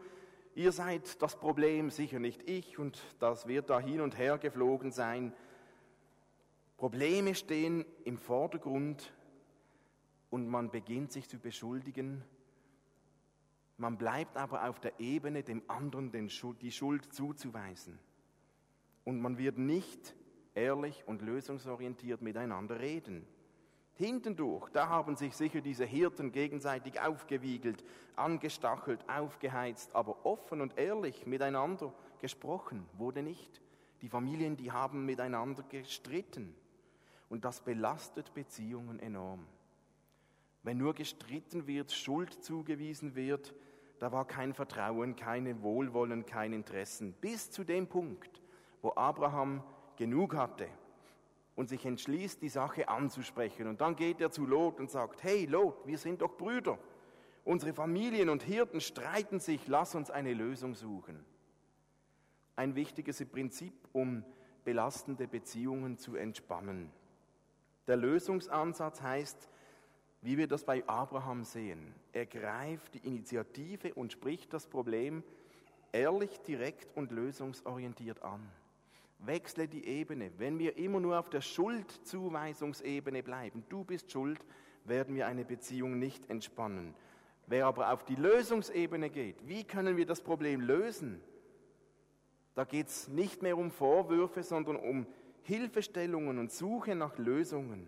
Ihr 0.55 0.71
seid 0.71 1.21
das 1.21 1.35
Problem, 1.35 1.89
sicher 1.89 2.19
nicht 2.19 2.49
ich 2.49 2.79
und 2.79 3.01
das 3.19 3.47
wird 3.47 3.69
da 3.69 3.79
hin 3.79 4.01
und 4.01 4.17
her 4.17 4.37
geflogen 4.37 4.91
sein. 4.91 5.33
Probleme 6.77 7.35
stehen 7.35 7.85
im 8.05 8.17
Vordergrund 8.17 9.13
und 10.29 10.47
man 10.47 10.71
beginnt 10.71 11.11
sich 11.11 11.27
zu 11.27 11.37
beschuldigen 11.37 12.23
man 13.79 13.97
bleibt 13.97 14.37
aber 14.37 14.67
auf 14.67 14.79
der 14.79 14.99
Ebene, 14.99 15.41
dem 15.41 15.63
anderen 15.67 16.11
die 16.11 16.71
Schuld 16.71 17.13
zuzuweisen. 17.13 17.97
Und 19.05 19.21
man 19.21 19.37
wird 19.37 19.57
nicht 19.57 20.15
ehrlich 20.53 21.03
und 21.07 21.21
lösungsorientiert 21.21 22.21
miteinander 22.21 22.79
reden. 22.79 23.25
Hintendurch, 23.93 24.69
da 24.69 24.87
haben 24.87 25.15
sich 25.15 25.35
sicher 25.35 25.61
diese 25.61 25.85
Hirten 25.85 26.31
gegenseitig 26.31 26.99
aufgewiegelt, 27.01 27.83
angestachelt, 28.15 29.03
aufgeheizt, 29.09 29.95
aber 29.95 30.25
offen 30.25 30.61
und 30.61 30.77
ehrlich 30.77 31.25
miteinander 31.25 31.93
gesprochen 32.21 32.85
wurde 32.97 33.23
nicht. 33.23 33.61
Die 34.01 34.09
Familien, 34.09 34.55
die 34.55 34.71
haben 34.71 35.05
miteinander 35.05 35.63
gestritten. 35.63 36.53
Und 37.29 37.45
das 37.45 37.61
belastet 37.61 38.33
Beziehungen 38.33 38.99
enorm. 38.99 39.45
Wenn 40.63 40.77
nur 40.77 40.93
gestritten 40.93 41.67
wird, 41.67 41.91
Schuld 41.91 42.43
zugewiesen 42.43 43.15
wird, 43.15 43.53
da 43.99 44.11
war 44.11 44.25
kein 44.25 44.53
Vertrauen, 44.53 45.15
keine 45.15 45.61
Wohlwollen, 45.61 46.25
kein 46.25 46.53
Interessen. 46.53 47.13
Bis 47.13 47.51
zu 47.51 47.63
dem 47.63 47.87
Punkt, 47.87 48.41
wo 48.81 48.93
Abraham 48.95 49.63
genug 49.97 50.35
hatte 50.35 50.67
und 51.55 51.67
sich 51.67 51.85
entschließt, 51.85 52.41
die 52.41 52.49
Sache 52.49 52.87
anzusprechen. 52.87 53.67
Und 53.67 53.81
dann 53.81 53.97
geht 53.97 54.21
er 54.21 54.31
zu 54.31 54.45
Lot 54.45 54.79
und 54.79 54.89
sagt, 54.89 55.23
hey 55.23 55.45
Lot, 55.45 55.85
wir 55.85 55.97
sind 55.97 56.21
doch 56.21 56.37
Brüder. 56.37 56.79
Unsere 57.43 57.73
Familien 57.73 58.29
und 58.29 58.43
Hirten 58.43 58.79
streiten 58.79 59.39
sich, 59.39 59.67
lass 59.67 59.95
uns 59.95 60.09
eine 60.09 60.33
Lösung 60.33 60.75
suchen. 60.75 61.25
Ein 62.55 62.75
wichtiges 62.75 63.23
Prinzip, 63.25 63.73
um 63.91 64.23
belastende 64.63 65.27
Beziehungen 65.27 65.97
zu 65.97 66.15
entspannen. 66.15 66.91
Der 67.87 67.97
Lösungsansatz 67.97 69.01
heißt, 69.01 69.49
wie 70.21 70.37
wir 70.37 70.47
das 70.47 70.63
bei 70.63 70.85
Abraham 70.87 71.43
sehen. 71.43 71.93
Er 72.11 72.25
greift 72.25 72.93
die 72.95 73.07
Initiative 73.07 73.93
und 73.93 74.11
spricht 74.11 74.53
das 74.53 74.67
Problem 74.67 75.23
ehrlich, 75.91 76.39
direkt 76.41 76.95
und 76.95 77.11
lösungsorientiert 77.11 78.21
an. 78.21 78.41
Wechsle 79.19 79.67
die 79.67 79.85
Ebene. 79.85 80.31
Wenn 80.37 80.59
wir 80.59 80.77
immer 80.77 80.99
nur 80.99 81.19
auf 81.19 81.29
der 81.29 81.41
Schuldzuweisungsebene 81.41 83.23
bleiben, 83.23 83.63
du 83.69 83.83
bist 83.83 84.11
schuld, 84.11 84.39
werden 84.85 85.15
wir 85.15 85.27
eine 85.27 85.45
Beziehung 85.45 85.99
nicht 85.99 86.29
entspannen. 86.29 86.93
Wer 87.47 87.65
aber 87.65 87.91
auf 87.91 88.05
die 88.05 88.15
Lösungsebene 88.15 89.09
geht, 89.09 89.47
wie 89.47 89.63
können 89.63 89.97
wir 89.97 90.05
das 90.05 90.21
Problem 90.21 90.61
lösen? 90.61 91.21
Da 92.55 92.63
geht 92.63 92.87
es 92.87 93.07
nicht 93.07 93.41
mehr 93.41 93.57
um 93.57 93.71
Vorwürfe, 93.71 94.43
sondern 94.43 94.75
um 94.75 95.05
Hilfestellungen 95.43 96.37
und 96.37 96.51
Suche 96.51 96.95
nach 96.95 97.17
Lösungen 97.17 97.87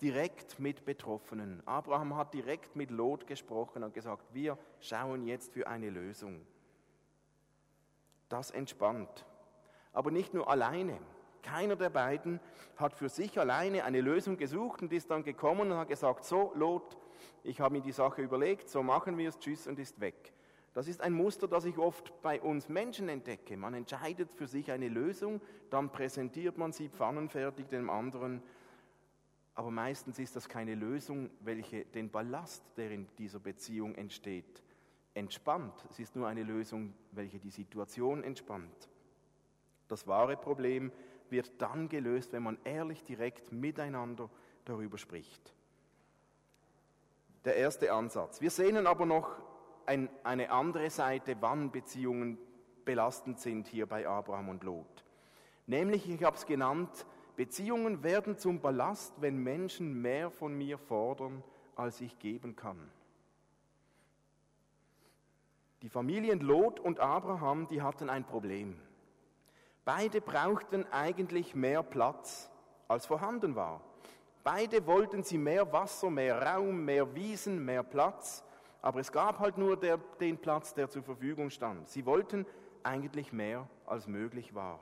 direkt 0.00 0.58
mit 0.58 0.84
Betroffenen. 0.84 1.62
Abraham 1.66 2.16
hat 2.16 2.32
direkt 2.34 2.76
mit 2.76 2.90
Lot 2.90 3.26
gesprochen 3.26 3.82
und 3.82 3.94
gesagt, 3.94 4.24
wir 4.32 4.58
schauen 4.80 5.26
jetzt 5.26 5.52
für 5.52 5.66
eine 5.66 5.90
Lösung. 5.90 6.46
Das 8.28 8.50
entspannt. 8.50 9.26
Aber 9.92 10.10
nicht 10.10 10.34
nur 10.34 10.48
alleine. 10.48 10.98
Keiner 11.42 11.76
der 11.76 11.90
beiden 11.90 12.40
hat 12.76 12.92
für 12.94 13.08
sich 13.08 13.38
alleine 13.38 13.84
eine 13.84 14.00
Lösung 14.00 14.36
gesucht 14.36 14.82
und 14.82 14.92
ist 14.92 15.10
dann 15.10 15.22
gekommen 15.22 15.70
und 15.70 15.78
hat 15.78 15.88
gesagt, 15.88 16.24
so 16.24 16.52
Lot, 16.54 16.98
ich 17.42 17.60
habe 17.60 17.74
mir 17.74 17.82
die 17.82 17.92
Sache 17.92 18.22
überlegt, 18.22 18.68
so 18.68 18.82
machen 18.82 19.18
wir 19.18 19.28
es, 19.28 19.38
tschüss 19.38 19.66
und 19.66 19.78
ist 19.78 20.00
weg. 20.00 20.32
Das 20.72 20.86
ist 20.86 21.00
ein 21.00 21.12
Muster, 21.12 21.48
das 21.48 21.64
ich 21.64 21.78
oft 21.78 22.12
bei 22.22 22.40
uns 22.40 22.68
Menschen 22.68 23.08
entdecke. 23.08 23.56
Man 23.56 23.74
entscheidet 23.74 24.30
für 24.32 24.46
sich 24.46 24.70
eine 24.70 24.88
Lösung, 24.88 25.40
dann 25.68 25.90
präsentiert 25.90 26.58
man 26.58 26.72
sie 26.72 26.88
pfannenfertig 26.88 27.66
dem 27.66 27.90
anderen 27.90 28.42
aber 29.60 29.70
meistens 29.70 30.18
ist 30.18 30.34
das 30.36 30.48
keine 30.48 30.74
Lösung, 30.74 31.28
welche 31.40 31.84
den 31.84 32.08
Ballast, 32.08 32.64
der 32.78 32.92
in 32.92 33.06
dieser 33.18 33.40
Beziehung 33.40 33.94
entsteht, 33.94 34.62
entspannt. 35.12 35.74
Es 35.90 35.98
ist 35.98 36.16
nur 36.16 36.28
eine 36.28 36.42
Lösung, 36.42 36.94
welche 37.12 37.38
die 37.38 37.50
Situation 37.50 38.24
entspannt. 38.24 38.88
Das 39.86 40.06
wahre 40.06 40.38
Problem 40.38 40.90
wird 41.28 41.60
dann 41.60 41.90
gelöst, 41.90 42.32
wenn 42.32 42.42
man 42.42 42.56
ehrlich 42.64 43.04
direkt 43.04 43.52
miteinander 43.52 44.30
darüber 44.64 44.96
spricht. 44.96 45.52
Der 47.44 47.56
erste 47.56 47.92
Ansatz. 47.92 48.40
Wir 48.40 48.50
sehen 48.50 48.86
aber 48.86 49.04
noch 49.04 49.30
ein, 49.84 50.08
eine 50.24 50.52
andere 50.52 50.88
Seite, 50.88 51.36
wann 51.40 51.70
Beziehungen 51.70 52.38
belastend 52.86 53.38
sind 53.38 53.66
hier 53.66 53.84
bei 53.84 54.08
Abraham 54.08 54.48
und 54.48 54.64
Lot. 54.64 55.04
Nämlich, 55.66 56.08
ich 56.08 56.24
habe 56.24 56.38
es 56.38 56.46
genannt, 56.46 57.04
Beziehungen 57.40 58.02
werden 58.02 58.36
zum 58.36 58.60
Ballast, 58.60 59.14
wenn 59.22 59.38
Menschen 59.38 60.02
mehr 60.02 60.30
von 60.30 60.52
mir 60.52 60.76
fordern, 60.76 61.42
als 61.74 62.02
ich 62.02 62.18
geben 62.18 62.54
kann. 62.54 62.76
Die 65.80 65.88
Familien 65.88 66.40
Lot 66.40 66.78
und 66.78 67.00
Abraham, 67.00 67.66
die 67.66 67.80
hatten 67.80 68.10
ein 68.10 68.24
Problem. 68.24 68.78
Beide 69.86 70.20
brauchten 70.20 70.84
eigentlich 70.92 71.54
mehr 71.54 71.82
Platz, 71.82 72.50
als 72.88 73.06
vorhanden 73.06 73.56
war. 73.56 73.80
Beide 74.44 74.86
wollten 74.86 75.22
sie 75.22 75.38
mehr 75.38 75.72
Wasser, 75.72 76.10
mehr 76.10 76.42
Raum, 76.42 76.84
mehr 76.84 77.14
Wiesen, 77.14 77.64
mehr 77.64 77.82
Platz. 77.82 78.44
Aber 78.82 79.00
es 79.00 79.10
gab 79.10 79.38
halt 79.38 79.56
nur 79.56 79.78
der, 79.78 79.96
den 79.96 80.36
Platz, 80.36 80.74
der 80.74 80.90
zur 80.90 81.04
Verfügung 81.04 81.48
stand. 81.48 81.88
Sie 81.88 82.04
wollten 82.04 82.44
eigentlich 82.82 83.32
mehr, 83.32 83.66
als 83.86 84.06
möglich 84.06 84.54
war. 84.54 84.80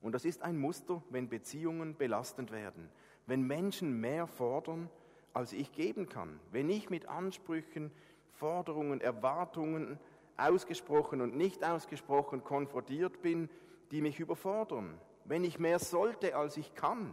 Und 0.00 0.12
das 0.12 0.24
ist 0.24 0.42
ein 0.42 0.58
Muster, 0.58 1.02
wenn 1.10 1.28
Beziehungen 1.28 1.96
belastend 1.96 2.52
werden, 2.52 2.88
wenn 3.26 3.42
Menschen 3.42 4.00
mehr 4.00 4.26
fordern, 4.26 4.88
als 5.32 5.52
ich 5.52 5.72
geben 5.72 6.08
kann, 6.08 6.40
wenn 6.52 6.70
ich 6.70 6.90
mit 6.90 7.08
Ansprüchen, 7.08 7.90
Forderungen, 8.30 9.00
Erwartungen 9.00 9.98
ausgesprochen 10.36 11.20
und 11.20 11.36
nicht 11.36 11.64
ausgesprochen 11.64 12.44
konfrontiert 12.44 13.22
bin, 13.22 13.48
die 13.90 14.00
mich 14.00 14.20
überfordern, 14.20 14.98
wenn 15.24 15.44
ich 15.44 15.58
mehr 15.58 15.78
sollte, 15.78 16.36
als 16.36 16.56
ich 16.56 16.74
kann, 16.74 17.12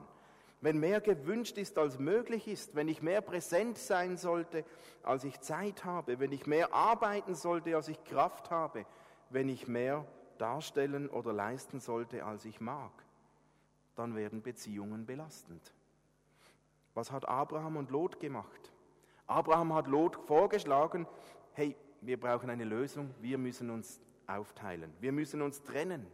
wenn 0.62 0.80
mehr 0.80 1.02
gewünscht 1.02 1.58
ist, 1.58 1.78
als 1.78 2.00
möglich 2.00 2.48
ist, 2.48 2.76
wenn 2.76 2.88
ich 2.88 3.02
mehr 3.02 3.22
präsent 3.22 3.78
sein 3.78 4.18
sollte, 4.18 4.64
als 5.04 5.24
ich 5.26 5.42
Zeit 5.42 5.84
habe, 5.84 6.20
wenn 6.20 6.32
ich 6.32 6.46
mehr 6.46 6.74
arbeiten 6.74 7.36
sollte, 7.36 7.76
als 7.76 7.90
ich 7.90 8.02
Kraft 8.06 8.50
habe, 8.50 8.86
wenn 9.30 9.50
ich 9.50 9.68
mehr 9.68 10.06
darstellen 10.44 11.10
oder 11.10 11.32
leisten 11.32 11.80
sollte, 11.80 12.26
als 12.26 12.44
ich 12.44 12.60
mag, 12.60 12.92
dann 13.96 14.14
werden 14.14 14.42
Beziehungen 14.42 15.06
belastend. 15.06 15.74
Was 16.94 17.12
hat 17.12 17.28
Abraham 17.30 17.78
und 17.78 17.92
Lot 17.92 18.20
gemacht? 18.20 18.72
Abraham 19.26 19.74
hat 19.74 19.88
Lot 19.88 20.18
vorgeschlagen, 20.28 21.08
hey, 21.54 21.78
wir 22.02 22.20
brauchen 22.20 22.50
eine 22.50 22.66
Lösung, 22.66 23.16
wir 23.22 23.38
müssen 23.38 23.70
uns 23.70 24.02
aufteilen, 24.28 24.92
wir 25.00 25.14
müssen 25.14 25.42
uns 25.42 25.64
trennen. 25.64 26.06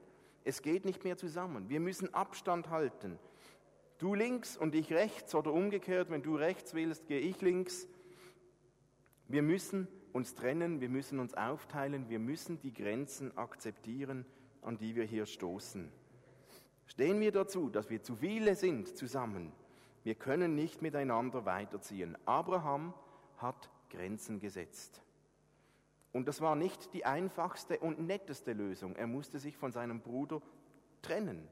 Es 0.43 0.61
geht 0.61 0.85
nicht 0.85 1.03
mehr 1.03 1.17
zusammen, 1.17 1.67
wir 1.67 1.79
müssen 1.79 2.13
Abstand 2.13 2.69
halten. 2.69 3.17
Du 3.97 4.13
links 4.13 4.55
und 4.55 4.75
ich 4.75 4.93
rechts 4.93 5.33
oder 5.33 5.51
umgekehrt, 5.51 6.11
wenn 6.11 6.21
du 6.21 6.35
rechts 6.35 6.75
willst, 6.75 7.07
gehe 7.07 7.19
ich 7.19 7.41
links. 7.41 7.87
Wir 9.27 9.41
müssen 9.41 9.87
uns 10.13 10.35
trennen, 10.35 10.81
wir 10.81 10.89
müssen 10.89 11.19
uns 11.19 11.33
aufteilen, 11.33 12.09
wir 12.09 12.19
müssen 12.19 12.59
die 12.59 12.73
Grenzen 12.73 13.37
akzeptieren, 13.37 14.25
an 14.61 14.77
die 14.77 14.95
wir 14.95 15.05
hier 15.05 15.25
stoßen. 15.25 15.91
Stehen 16.85 17.19
wir 17.19 17.31
dazu, 17.31 17.69
dass 17.69 17.89
wir 17.89 18.01
zu 18.01 18.15
viele 18.15 18.55
sind 18.55 18.97
zusammen. 18.97 19.51
Wir 20.03 20.15
können 20.15 20.55
nicht 20.55 20.81
miteinander 20.81 21.45
weiterziehen. 21.45 22.17
Abraham 22.25 22.93
hat 23.37 23.69
Grenzen 23.89 24.39
gesetzt. 24.39 25.03
Und 26.11 26.27
das 26.27 26.41
war 26.41 26.55
nicht 26.55 26.93
die 26.93 27.05
einfachste 27.05 27.79
und 27.79 27.99
netteste 27.99 28.53
Lösung. 28.53 28.95
Er 28.95 29.07
musste 29.07 29.39
sich 29.39 29.57
von 29.57 29.71
seinem 29.71 30.01
Bruder 30.01 30.41
trennen. 31.01 31.47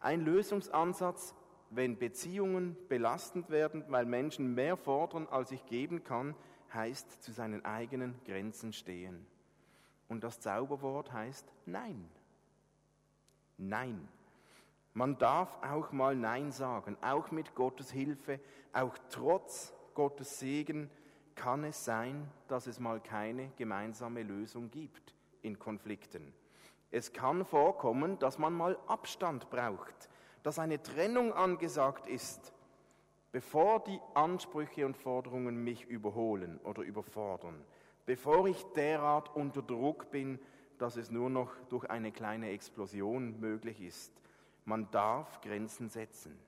Ein 0.00 0.24
Lösungsansatz 0.24 1.34
wenn 1.70 1.98
Beziehungen 1.98 2.76
belastend 2.88 3.50
werden, 3.50 3.84
weil 3.88 4.06
Menschen 4.06 4.54
mehr 4.54 4.76
fordern, 4.76 5.26
als 5.30 5.52
ich 5.52 5.64
geben 5.66 6.04
kann, 6.04 6.34
heißt 6.72 7.22
zu 7.22 7.32
seinen 7.32 7.64
eigenen 7.64 8.14
Grenzen 8.24 8.72
stehen. 8.72 9.26
Und 10.08 10.24
das 10.24 10.40
Zauberwort 10.40 11.12
heißt 11.12 11.52
Nein. 11.66 12.08
Nein. 13.56 14.08
Man 14.94 15.18
darf 15.18 15.56
auch 15.62 15.92
mal 15.92 16.16
Nein 16.16 16.50
sagen, 16.50 16.96
auch 17.02 17.30
mit 17.30 17.54
Gottes 17.54 17.90
Hilfe, 17.90 18.40
auch 18.72 18.96
trotz 19.10 19.72
Gottes 19.94 20.38
Segen 20.38 20.90
kann 21.34 21.62
es 21.64 21.84
sein, 21.84 22.28
dass 22.48 22.66
es 22.66 22.80
mal 22.80 23.00
keine 23.00 23.50
gemeinsame 23.56 24.22
Lösung 24.22 24.70
gibt 24.70 25.14
in 25.42 25.58
Konflikten. 25.58 26.32
Es 26.90 27.12
kann 27.12 27.44
vorkommen, 27.44 28.18
dass 28.18 28.38
man 28.38 28.54
mal 28.54 28.78
Abstand 28.86 29.50
braucht, 29.50 30.08
dass 30.42 30.58
eine 30.58 30.82
Trennung 30.82 31.32
angesagt 31.32 32.06
ist, 32.06 32.52
bevor 33.32 33.80
die 33.80 34.00
Ansprüche 34.14 34.86
und 34.86 34.96
Forderungen 34.96 35.62
mich 35.62 35.84
überholen 35.86 36.58
oder 36.64 36.82
überfordern, 36.82 37.64
bevor 38.06 38.46
ich 38.48 38.64
derart 38.74 39.34
unter 39.34 39.62
Druck 39.62 40.10
bin, 40.10 40.38
dass 40.78 40.96
es 40.96 41.10
nur 41.10 41.28
noch 41.28 41.54
durch 41.68 41.88
eine 41.90 42.12
kleine 42.12 42.50
Explosion 42.50 43.38
möglich 43.40 43.80
ist. 43.80 44.12
Man 44.64 44.90
darf 44.90 45.40
Grenzen 45.40 45.88
setzen. 45.88 46.38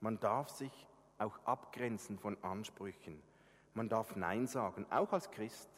Man 0.00 0.18
darf 0.20 0.48
sich 0.48 0.86
auch 1.18 1.38
abgrenzen 1.44 2.18
von 2.18 2.36
Ansprüchen. 2.42 3.20
Man 3.74 3.88
darf 3.88 4.16
Nein 4.16 4.46
sagen, 4.46 4.86
auch 4.90 5.12
als 5.12 5.30
Christ 5.30 5.70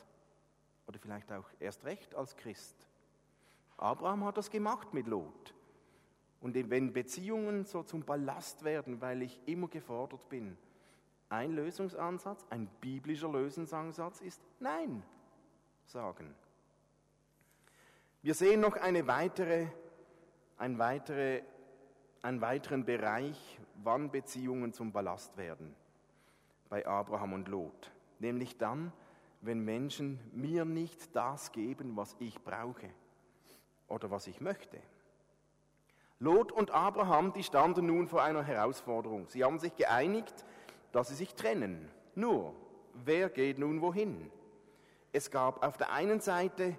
oder 0.87 0.99
vielleicht 0.99 1.31
auch 1.33 1.47
erst 1.61 1.85
recht 1.85 2.14
als 2.14 2.37
Christ. 2.37 2.77
Abraham 3.77 4.25
hat 4.25 4.37
das 4.37 4.51
gemacht 4.51 4.92
mit 4.94 5.07
Lot. 5.07 5.55
Und 6.44 6.54
wenn 6.68 6.92
Beziehungen 6.92 7.64
so 7.64 7.83
zum 7.85 8.02
Ballast 8.04 8.64
werden, 8.64 9.00
weil 9.00 9.22
ich 9.22 9.40
immer 9.46 9.66
gefordert 9.66 10.28
bin, 10.28 10.59
ein 11.30 11.52
Lösungsansatz, 11.52 12.44
ein 12.50 12.68
biblischer 12.83 13.33
Lösungsansatz 13.33 14.20
ist 14.20 14.42
Nein 14.61 15.02
sagen. 15.87 16.35
Wir 18.20 18.35
sehen 18.35 18.61
noch 18.61 18.76
eine 18.76 19.07
weitere, 19.07 19.68
ein 20.59 20.78
weitere, 20.78 21.40
einen 22.20 22.42
weiteren 22.42 22.85
Bereich, 22.85 23.59
wann 23.83 24.11
Beziehungen 24.11 24.74
zum 24.74 24.92
Ballast 24.92 25.38
werden 25.38 25.74
bei 26.68 26.87
Abraham 26.87 27.33
und 27.33 27.48
Lot. 27.48 27.90
Nämlich 28.18 28.59
dann, 28.59 28.92
wenn 29.40 29.64
Menschen 29.64 30.20
mir 30.35 30.66
nicht 30.66 31.16
das 31.16 31.52
geben, 31.52 31.96
was 31.96 32.14
ich 32.18 32.38
brauche 32.44 32.90
oder 33.88 34.11
was 34.11 34.26
ich 34.26 34.42
möchte. 34.42 34.78
Lot 36.20 36.53
und 36.53 36.70
Abraham, 36.70 37.33
die 37.33 37.42
standen 37.42 37.87
nun 37.87 38.07
vor 38.07 38.22
einer 38.22 38.42
Herausforderung. 38.42 39.29
Sie 39.29 39.44
haben 39.44 39.59
sich 39.59 39.74
geeinigt, 39.74 40.44
dass 40.92 41.09
sie 41.09 41.14
sich 41.14 41.35
trennen. 41.35 41.90
Nur, 42.14 42.55
wer 42.92 43.29
geht 43.29 43.59
nun 43.59 43.81
wohin? 43.81 44.31
Es 45.12 45.31
gab 45.31 45.64
auf 45.64 45.77
der 45.77 45.92
einen 45.92 46.20
Seite 46.20 46.77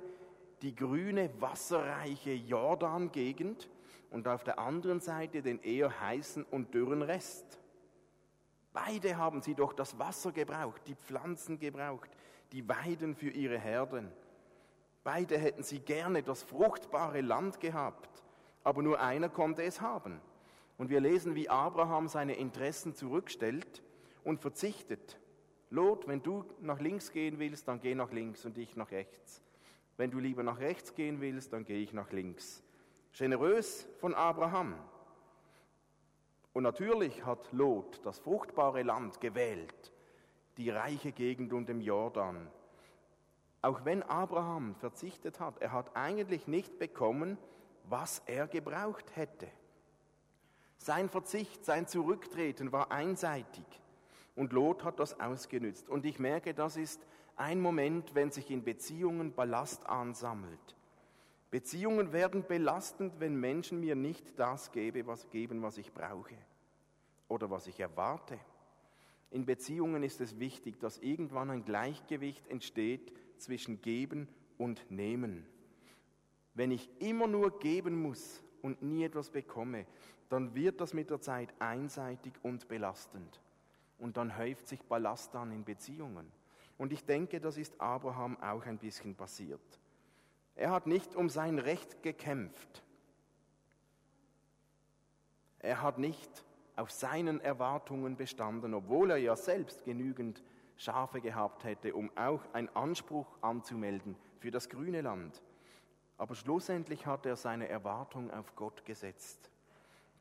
die 0.62 0.74
grüne, 0.74 1.30
wasserreiche 1.40 2.32
Jordan-Gegend 2.32 3.70
und 4.10 4.28
auf 4.28 4.44
der 4.44 4.58
anderen 4.58 5.02
Seite 5.02 5.42
den 5.42 5.62
eher 5.62 6.00
heißen 6.00 6.46
und 6.46 6.74
dürren 6.74 7.02
Rest. 7.02 7.60
Beide 8.72 9.18
haben 9.18 9.42
sie 9.42 9.56
doch 9.56 9.74
das 9.74 10.00
Wasser 10.00 10.32
gebraucht, 10.32 10.82
die 10.88 10.96
Pflanzen 10.96 11.60
gebraucht, 11.60 12.10
die 12.52 12.68
Weiden 12.68 13.16
für 13.16 13.30
ihre 13.30 13.58
Herden. 13.58 14.12
Beide 15.04 15.38
hätten 15.38 15.64
sie 15.64 15.80
gerne 15.80 16.24
das 16.24 16.44
fruchtbare 16.44 17.22
Land 17.22 17.60
gehabt 17.60 18.25
aber 18.66 18.82
nur 18.82 19.00
einer 19.00 19.30
konnte 19.30 19.64
es 19.64 19.80
haben. 19.80 20.20
Und 20.78 20.90
wir 20.90 21.00
lesen, 21.00 21.36
wie 21.36 21.48
Abraham 21.48 22.10
seine 22.10 22.36
Interessen 22.36 22.94
zurückstellt 22.94 23.84
und 24.26 24.42
verzichtet. 24.42 25.18
Lot, 25.70 26.08
wenn 26.08 26.22
du 26.22 26.44
nach 26.60 26.82
links 26.82 27.12
gehen 27.12 27.40
willst, 27.40 27.68
dann 27.68 27.80
geh 27.80 27.96
nach 27.96 28.12
links 28.12 28.44
und 28.44 28.58
ich 28.58 28.76
nach 28.76 28.92
rechts. 28.92 29.42
Wenn 29.98 30.12
du 30.12 30.20
lieber 30.20 30.44
nach 30.44 30.60
rechts 30.60 30.96
gehen 30.96 31.22
willst, 31.22 31.54
dann 31.54 31.64
gehe 31.64 31.80
ich 31.80 31.94
nach 31.94 32.12
links. 32.12 32.64
Generös 33.14 33.88
von 34.00 34.14
Abraham. 34.14 34.76
Und 36.52 36.64
natürlich 36.64 37.24
hat 37.24 37.52
Lot 37.54 38.02
das 38.04 38.20
fruchtbare 38.20 38.82
Land 38.82 39.22
gewählt, 39.22 39.94
die 40.58 40.72
reiche 40.72 41.12
Gegend 41.12 41.54
und 41.54 41.70
dem 41.70 41.82
Jordan. 41.82 42.48
Auch 43.62 43.86
wenn 43.86 44.04
Abraham 44.04 44.76
verzichtet 44.76 45.40
hat, 45.40 45.62
er 45.62 45.72
hat 45.72 45.96
eigentlich 45.96 46.48
nicht 46.48 46.80
bekommen, 46.80 47.38
was 47.90 48.22
er 48.26 48.48
gebraucht 48.48 49.16
hätte. 49.16 49.48
Sein 50.78 51.10
Verzicht, 51.10 51.66
sein 51.66 51.88
Zurücktreten 51.88 52.72
war 52.72 52.92
einseitig 52.92 53.66
und 54.36 54.54
Lot 54.54 54.84
hat 54.84 55.00
das 55.00 55.20
ausgenützt. 55.20 55.90
Und 55.90 56.06
ich 56.06 56.20
merke, 56.20 56.54
das 56.54 56.78
ist 56.78 57.02
ein 57.36 57.60
Moment, 57.60 58.16
wenn 58.16 58.32
sich 58.32 58.52
in 58.52 58.64
Beziehungen 58.64 59.34
Ballast 59.34 59.86
ansammelt. 59.88 60.76
Beziehungen 61.52 62.12
werden 62.12 62.46
belastend, 62.46 63.20
wenn 63.20 63.36
Menschen 63.36 63.80
mir 63.80 63.96
nicht 63.96 64.38
das 64.38 64.72
geben, 64.72 65.08
was, 65.08 65.30
geben, 65.30 65.62
was 65.62 65.78
ich 65.78 65.94
brauche 65.94 66.36
oder 67.28 67.50
was 67.50 67.68
ich 67.68 67.80
erwarte. 67.80 68.38
In 69.32 69.46
Beziehungen 69.46 70.04
ist 70.04 70.22
es 70.22 70.40
wichtig, 70.40 70.80
dass 70.80 70.98
irgendwann 70.98 71.50
ein 71.50 71.66
Gleichgewicht 71.66 72.48
entsteht 72.48 73.14
zwischen 73.38 73.82
Geben 73.82 74.28
und 74.58 74.90
Nehmen. 74.92 75.46
Wenn 76.56 76.72
ich 76.72 76.90
immer 77.00 77.28
nur 77.28 77.60
geben 77.60 78.02
muss 78.02 78.42
und 78.62 78.82
nie 78.82 79.04
etwas 79.04 79.30
bekomme, 79.30 79.86
dann 80.30 80.56
wird 80.56 80.82
das 80.82 80.94
mit 80.94 81.10
der 81.10 81.22
Zeit 81.22 81.54
einseitig 81.60 82.34
und 82.42 82.68
belastend. 82.68 83.42
Und 84.00 84.18
dann 84.18 84.38
häuft 84.38 84.68
sich 84.68 84.82
Ballast 84.84 85.36
an 85.36 85.52
in 85.52 85.64
Beziehungen. 85.64 86.32
Und 86.78 86.92
ich 86.92 87.06
denke, 87.06 87.40
das 87.40 87.58
ist 87.58 87.80
Abraham 87.80 88.38
auch 88.42 88.66
ein 88.66 88.78
bisschen 88.78 89.16
passiert. 89.16 89.80
Er 90.56 90.72
hat 90.72 90.88
nicht 90.88 91.16
um 91.16 91.30
sein 91.30 91.60
Recht 91.60 92.02
gekämpft. 92.02 92.84
Er 95.60 95.82
hat 95.82 95.98
nicht 95.98 96.46
auf 96.76 96.92
seinen 96.92 97.40
Erwartungen 97.42 98.16
bestanden, 98.16 98.74
obwohl 98.74 99.12
er 99.12 99.18
ja 99.18 99.36
selbst 99.36 99.84
genügend 99.84 100.44
Schafe 100.78 101.22
gehabt 101.22 101.64
hätte, 101.64 101.94
um 101.94 102.12
auch 102.18 102.42
einen 102.54 102.70
Anspruch 102.76 103.28
anzumelden 103.42 104.16
für 104.40 104.52
das 104.52 104.70
grüne 104.70 105.02
Land. 105.02 105.42
Aber 106.18 106.36
schlussendlich 106.36 107.06
hat 107.06 107.26
er 107.26 107.36
seine 107.36 107.68
Erwartung 107.68 108.32
auf 108.32 108.56
Gott 108.56 108.86
gesetzt. 108.86 109.50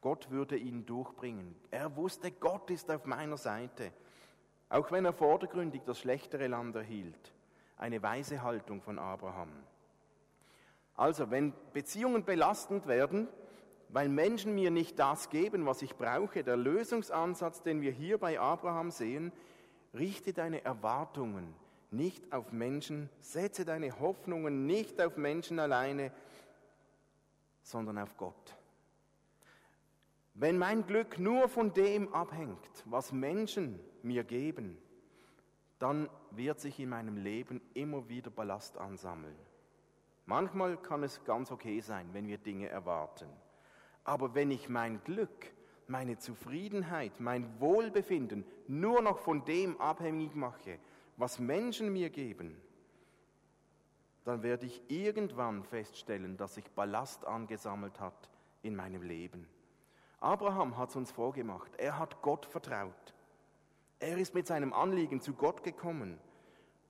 Gott 0.00 0.30
würde 0.30 0.57
ihn 0.57 0.85
durchbringen. 0.85 1.54
Er 1.70 1.94
wusste, 1.96 2.30
Gott 2.30 2.70
ist 2.70 2.90
auf 2.90 3.04
meiner 3.07 3.37
Seite. 3.37 3.92
auch 4.68 4.90
wenn 4.90 5.04
er 5.04 5.12
vordergründig 5.12 5.83
das 5.85 6.00
schlechtere 6.00 6.48
Land 6.48 6.74
erhielt. 6.74 7.33
Eine 7.76 8.02
weise 8.02 8.42
Haltung 8.42 8.83
von 8.83 8.98
Abraham. 8.98 9.50
Also, 10.96 11.30
wenn 11.30 11.52
Beziehungen 11.72 12.24
belastend 12.24 12.87
werden, 12.87 13.28
weil 13.88 14.09
Menschen 14.09 14.54
mir 14.54 14.70
nicht 14.70 14.98
das 14.98 15.28
geben, 15.30 15.66
was 15.66 15.83
ich 15.83 15.96
brauche, 15.96 16.42
der 16.42 16.57
Lösungsansatz, 16.57 17.62
den 17.62 17.83
wir 17.83 17.92
hier 17.92 18.18
bei 18.18 18.40
Abraham 18.40 18.90
sehen, 18.90 19.33
richte 19.92 20.33
deine 20.33 20.64
Erwartungen 20.64 21.54
nicht 21.96 22.33
auf 22.33 22.52
Menschen, 22.52 23.09
setze 23.20 23.64
deine 23.64 23.98
Hoffnungen 24.00 24.66
nicht 24.66 25.00
auf 25.00 25.16
Menschen 25.16 25.59
alleine, 25.59 26.12
sondern 27.62 27.98
auf 27.98 28.16
Gott. 28.16 28.57
Wenn 30.35 30.59
mein 30.59 30.87
Glück 30.87 31.18
nur 31.18 31.48
von 31.48 31.72
dem 31.72 32.12
abhängt, 32.12 32.83
was 32.87 33.12
Menschen 33.12 33.78
mir 34.02 34.24
geben, 34.24 34.76
dann 35.78 36.09
wird 36.30 36.61
sich 36.61 36.80
in 36.80 36.88
meinem 36.88 37.16
Leben 37.16 37.61
immer 37.74 38.09
wieder 38.09 38.30
Ballast 38.30 38.76
ansammeln. 38.78 39.37
Manchmal 40.26 40.76
kann 40.76 41.02
es 41.02 41.24
ganz 41.24 41.52
okay 41.52 41.80
sein, 41.80 42.09
wenn 42.12 42.26
wir 42.26 42.38
Dinge 42.38 42.68
erwarten. 42.68 43.28
Aber 44.04 44.35
wenn 44.35 44.50
ich 44.50 44.68
mein 44.68 45.02
Glück, 45.04 45.52
meine 45.87 46.18
Zufriedenheit, 46.18 47.20
mein 47.20 47.61
Wohlbefinden 47.61 48.44
nur 48.66 49.02
noch 49.02 49.18
von 49.18 49.44
dem 49.44 49.80
abhängig 49.80 50.35
mache, 50.35 50.78
was 51.16 51.38
Menschen 51.38 51.92
mir 51.92 52.11
geben, 52.11 52.61
dann 54.24 54.42
werde 54.42 54.66
ich 54.66 54.83
irgendwann 54.88 55.62
feststellen, 55.64 56.37
dass 56.37 56.55
sich 56.55 56.70
Ballast 56.70 57.27
angesammelt 57.27 58.00
hat 58.00 58.31
in 58.62 58.74
meinem 58.74 59.03
Leben. 59.03 59.46
Abraham 60.18 60.79
hat 60.79 60.88
es 60.88 60.96
uns 60.96 61.11
vorgemacht. 61.12 61.70
Er 61.77 61.98
hat 61.98 62.22
Gott 62.22 62.46
vertraut. 62.46 63.14
Er 64.00 64.16
ist 64.16 64.35
mit 64.35 64.46
seinem 64.46 64.72
Anliegen 64.72 65.20
zu 65.20 65.35
Gott 65.35 65.62
gekommen. 65.62 66.18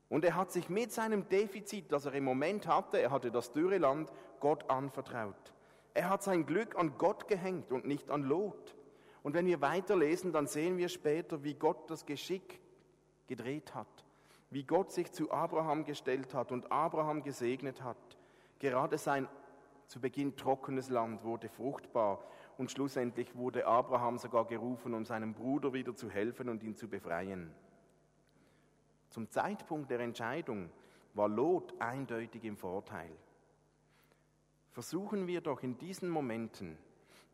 Und 0.09 0.25
er 0.25 0.37
hat 0.37 0.53
sich 0.53 0.69
mit 0.69 0.93
seinem 0.93 1.29
Defizit, 1.29 1.91
das 1.91 2.07
er 2.07 2.15
im 2.15 2.25
Moment 2.25 2.69
hatte, 2.69 2.99
er 2.99 3.11
hatte 3.11 3.33
das 3.33 3.53
Dürreland, 3.53 4.13
Gott 4.39 4.71
anvertraut. 4.71 5.53
Er 5.93 6.09
hat 6.09 6.23
sein 6.23 6.47
Glück 6.47 6.77
an 6.77 6.97
Gott 6.99 7.27
gehängt 7.27 7.73
und 7.73 7.85
nicht 7.85 8.11
an 8.11 8.23
Lot. 8.23 8.77
Und 9.25 9.35
wenn 9.35 9.47
wir 9.47 9.61
weiterlesen, 9.61 10.33
dann 10.33 10.47
sehen 10.47 10.77
wir 10.77 10.89
später, 10.89 11.43
wie 11.43 11.55
Gott 11.55 11.91
das 11.91 12.07
Geschick 12.07 12.61
gedreht 13.27 13.75
hat 13.75 14.04
wie 14.55 14.63
Gott 14.63 14.93
sich 14.93 15.11
zu 15.11 15.33
Abraham 15.33 15.85
gestellt 15.85 16.33
hat 16.33 16.53
und 16.53 16.71
Abraham 16.71 17.25
gesegnet 17.25 17.83
hat. 17.83 17.97
Gerade 18.61 18.99
sein 18.99 19.27
zu 19.89 20.01
Beginn 20.01 20.37
trockenes 20.37 20.91
Land 20.91 21.25
wurde 21.25 21.49
fruchtbar 21.49 22.23
und 22.57 22.71
schlussendlich 22.71 23.35
wurde 23.35 23.67
Abraham 23.67 24.17
sogar 24.17 24.45
gerufen, 24.45 24.95
um 24.95 25.05
seinem 25.05 25.35
Bruder 25.35 25.73
wieder 25.73 25.97
zu 25.97 26.09
helfen 26.09 26.49
und 26.49 26.63
ihn 26.63 26.77
zu 26.77 26.87
befreien. 26.89 27.53
Zum 29.11 29.29
Zeitpunkt 29.29 29.91
der 29.91 29.99
Entscheidung 29.99 30.71
war 31.15 31.29
Lot 31.29 31.75
eindeutig 31.81 32.45
im 32.45 32.57
Vorteil. 32.57 33.11
Versuchen 34.71 35.27
wir 35.27 35.41
doch 35.41 35.65
in 35.65 35.79
diesen 35.79 36.09
Momenten, 36.09 36.79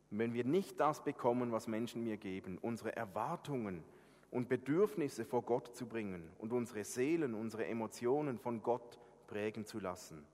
wenn 0.09 0.33
wir 0.33 0.45
nicht 0.45 0.81
das 0.81 1.05
bekommen, 1.05 1.53
was 1.53 1.69
Menschen 1.69 2.03
mir 2.03 2.17
geben, 2.17 2.57
unsere 2.63 2.97
Erwartungen, 2.97 3.85
und 4.31 4.49
Bedürfnisse 4.49 5.25
vor 5.25 5.43
Gott 5.43 5.75
zu 5.75 5.87
bringen 5.87 6.31
und 6.39 6.53
unsere 6.53 6.85
Seelen, 6.85 7.35
unsere 7.35 7.67
Emotionen 7.67 8.39
von 8.39 8.63
Gott 8.63 8.99
prägen 9.27 9.65
zu 9.67 9.81
lassen. 9.81 10.25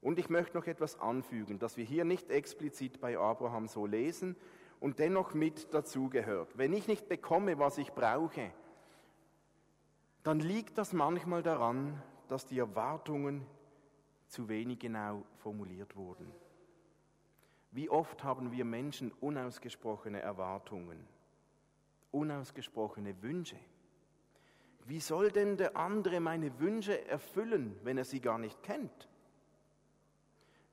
Und 0.00 0.18
ich 0.18 0.28
möchte 0.28 0.56
noch 0.56 0.66
etwas 0.66 1.00
anfügen, 1.00 1.58
das 1.58 1.76
wir 1.76 1.84
hier 1.84 2.04
nicht 2.04 2.30
explizit 2.30 3.00
bei 3.00 3.18
Abraham 3.18 3.66
so 3.66 3.86
lesen 3.86 4.36
und 4.80 4.98
dennoch 4.98 5.34
mit 5.34 5.72
dazugehört. 5.72 6.56
Wenn 6.58 6.72
ich 6.72 6.86
nicht 6.86 7.08
bekomme, 7.08 7.58
was 7.58 7.78
ich 7.78 7.92
brauche, 7.92 8.52
dann 10.22 10.40
liegt 10.40 10.78
das 10.78 10.92
manchmal 10.92 11.42
daran, 11.42 12.02
dass 12.28 12.46
die 12.46 12.58
Erwartungen 12.58 13.46
zu 14.26 14.48
wenig 14.48 14.80
genau 14.80 15.24
formuliert 15.36 15.96
wurden. 15.96 16.30
Wie 17.70 17.88
oft 17.90 18.24
haben 18.24 18.52
wir 18.52 18.64
Menschen 18.64 19.12
unausgesprochene 19.20 20.20
Erwartungen? 20.20 21.06
Unausgesprochene 22.10 23.22
Wünsche. 23.22 23.58
Wie 24.86 25.00
soll 25.00 25.30
denn 25.30 25.56
der 25.56 25.76
andere 25.76 26.20
meine 26.20 26.60
Wünsche 26.60 27.06
erfüllen, 27.08 27.76
wenn 27.82 27.98
er 27.98 28.04
sie 28.04 28.20
gar 28.20 28.38
nicht 28.38 28.62
kennt? 28.62 29.08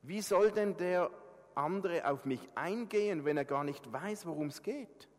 Wie 0.04 0.22
soll 0.22 0.52
denn 0.52 0.78
der 0.78 1.10
andere 1.56 2.10
auf 2.10 2.26
mich 2.26 2.48
eingehen, 2.56 3.26
wenn 3.26 3.38
er 3.38 3.46
gar 3.46 3.64
nicht 3.64 3.92
weiß, 3.92 4.26
worum 4.26 4.48
es 4.48 4.62
geht? 4.62 5.10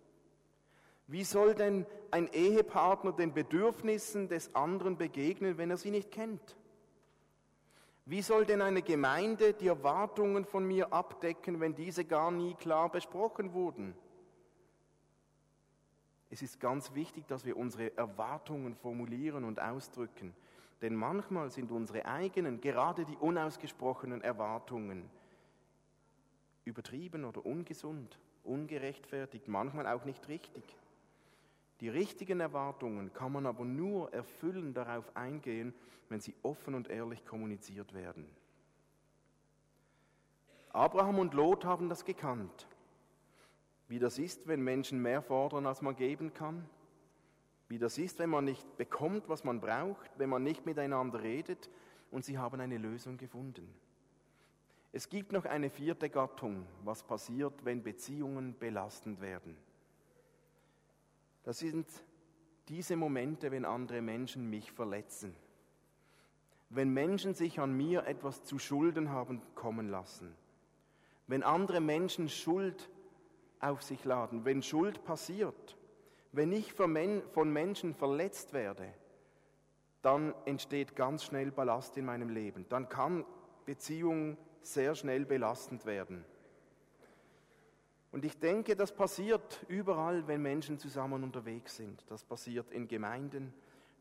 Wie 1.07 1.25
soll 1.25 1.55
denn 1.55 1.87
ein 2.11 2.29
Ehepartner 2.33 3.13
den 3.13 3.35
Bedürfnissen 3.35 4.29
des 4.29 4.55
anderen 4.55 4.97
begegnen, 4.97 5.59
wenn 5.59 5.71
er 5.71 5.77
sie 5.77 5.91
nicht 5.91 6.11
kennt? 6.11 6.57
Wie 8.07 8.23
soll 8.23 8.45
denn 8.45 8.63
eine 8.63 8.83
Gemeinde 8.83 9.55
die 9.55 9.69
Erwartungen 9.69 10.45
von 10.45 10.67
mir 10.67 10.93
abdecken, 10.93 11.61
wenn 11.61 11.75
diese 11.75 12.05
gar 12.05 12.31
nie 12.31 12.55
klar 12.55 12.91
besprochen 12.91 13.55
wurden? 13.55 13.95
Es 16.35 16.43
ist 16.43 16.59
ganz 16.59 16.93
wichtig, 16.97 17.29
dass 17.29 17.45
wir 17.45 17.57
unsere 17.57 17.97
Erwartungen 17.97 18.75
formulieren 18.75 19.45
und 19.45 19.61
ausdrücken. 19.61 20.35
Denn 20.83 20.97
manchmal 20.97 21.49
sind 21.49 21.71
unsere 21.71 22.07
eigenen, 22.07 22.61
gerade 22.61 23.05
die 23.05 23.17
unausgesprochenen 23.19 24.21
Erwartungen 24.21 25.09
übertrieben 26.65 27.25
oder 27.25 27.47
ungesund, 27.47 28.19
ungerechtfertigt, 28.43 29.47
manchmal 29.47 29.87
auch 29.87 30.05
nicht 30.05 30.27
richtig. 30.27 30.65
Die 31.79 31.89
richtigen 31.89 32.41
Erwartungen 32.41 33.13
kann 33.13 33.31
man 33.31 33.47
aber 33.47 33.65
nur 33.65 34.13
erfüllen, 34.13 34.75
darauf 34.75 35.17
eingehen, 35.17 35.73
wenn 36.09 36.21
sie 36.21 36.35
offen 36.43 36.75
und 36.75 36.89
ehrlich 36.89 37.25
kommuniziert 37.25 37.95
werden. 37.95 38.27
Abraham 40.71 41.21
und 41.21 41.33
Lot 41.33 41.65
haben 41.65 41.89
das 41.89 42.05
gekannt 42.05 42.67
wie 43.89 43.99
das 43.99 44.19
ist, 44.19 44.47
wenn 44.47 44.63
Menschen 44.63 45.01
mehr 45.01 45.23
fordern, 45.23 45.67
als 45.67 45.83
man 45.83 45.97
geben 45.97 46.33
kann, 46.33 46.69
wie 47.69 47.79
das 47.79 47.99
ist, 47.99 48.19
wenn 48.19 48.31
man 48.31 48.45
nicht 48.45 48.77
bekommt, 48.77 49.29
was 49.29 49.45
man 49.45 49.61
braucht, 49.61 50.11
wenn 50.19 50.31
man 50.31 50.43
nicht 50.43 50.67
miteinander 50.67 51.23
redet 51.23 51.71
und 52.11 52.25
sie 52.25 52.39
haben 52.39 52.61
eine 52.61 52.79
Lösung 52.79 53.17
gefunden. 53.17 53.69
Es 54.93 55.09
gibt 55.09 55.33
noch 55.33 55.45
eine 55.45 55.71
vierte 55.71 56.09
Gattung, 56.09 56.67
was 56.85 57.03
passiert, 57.03 57.65
wenn 57.65 57.83
Beziehungen 57.83 58.57
belastend 58.59 59.21
werden. 59.21 59.57
Das 61.43 61.59
sind 61.59 61.87
diese 62.69 62.97
Momente, 62.97 63.51
wenn 63.51 63.65
andere 63.65 64.01
Menschen 64.01 64.49
mich 64.49 64.71
verletzen. 64.71 65.35
Wenn 66.71 66.91
Menschen 66.91 67.35
sich 67.35 67.59
an 67.61 67.77
mir 67.77 68.07
etwas 68.07 68.45
zu 68.45 68.59
Schulden 68.59 69.11
haben 69.11 69.43
kommen 69.55 69.89
lassen. 69.89 70.35
Wenn 71.27 71.43
andere 71.43 71.81
Menschen 71.81 72.29
Schuld 72.29 72.89
auf 73.65 73.83
sich 73.83 74.05
laden. 74.05 74.45
Wenn 74.45 74.63
Schuld 74.63 75.05
passiert, 75.05 75.77
wenn 76.33 76.53
ich 76.53 76.73
von 76.73 77.53
Menschen 77.53 77.95
verletzt 77.95 78.53
werde, 78.53 78.93
dann 80.03 80.35
entsteht 80.45 80.97
ganz 80.97 81.25
schnell 81.25 81.51
Ballast 81.51 81.97
in 81.97 82.05
meinem 82.05 82.29
Leben. 82.29 82.67
Dann 82.69 82.89
kann 82.89 83.25
Beziehung 83.65 84.37
sehr 84.61 84.95
schnell 84.95 85.25
belastend 85.25 85.87
werden. 85.87 86.25
Und 88.13 88.25
ich 88.25 88.39
denke, 88.39 88.77
das 88.77 88.95
passiert 88.95 89.65
überall, 89.69 90.27
wenn 90.29 90.43
Menschen 90.43 90.79
zusammen 90.79 91.25
unterwegs 91.25 91.77
sind. 91.77 92.05
Das 92.09 92.23
passiert 92.23 92.71
in 92.71 92.87
Gemeinden, 92.87 93.53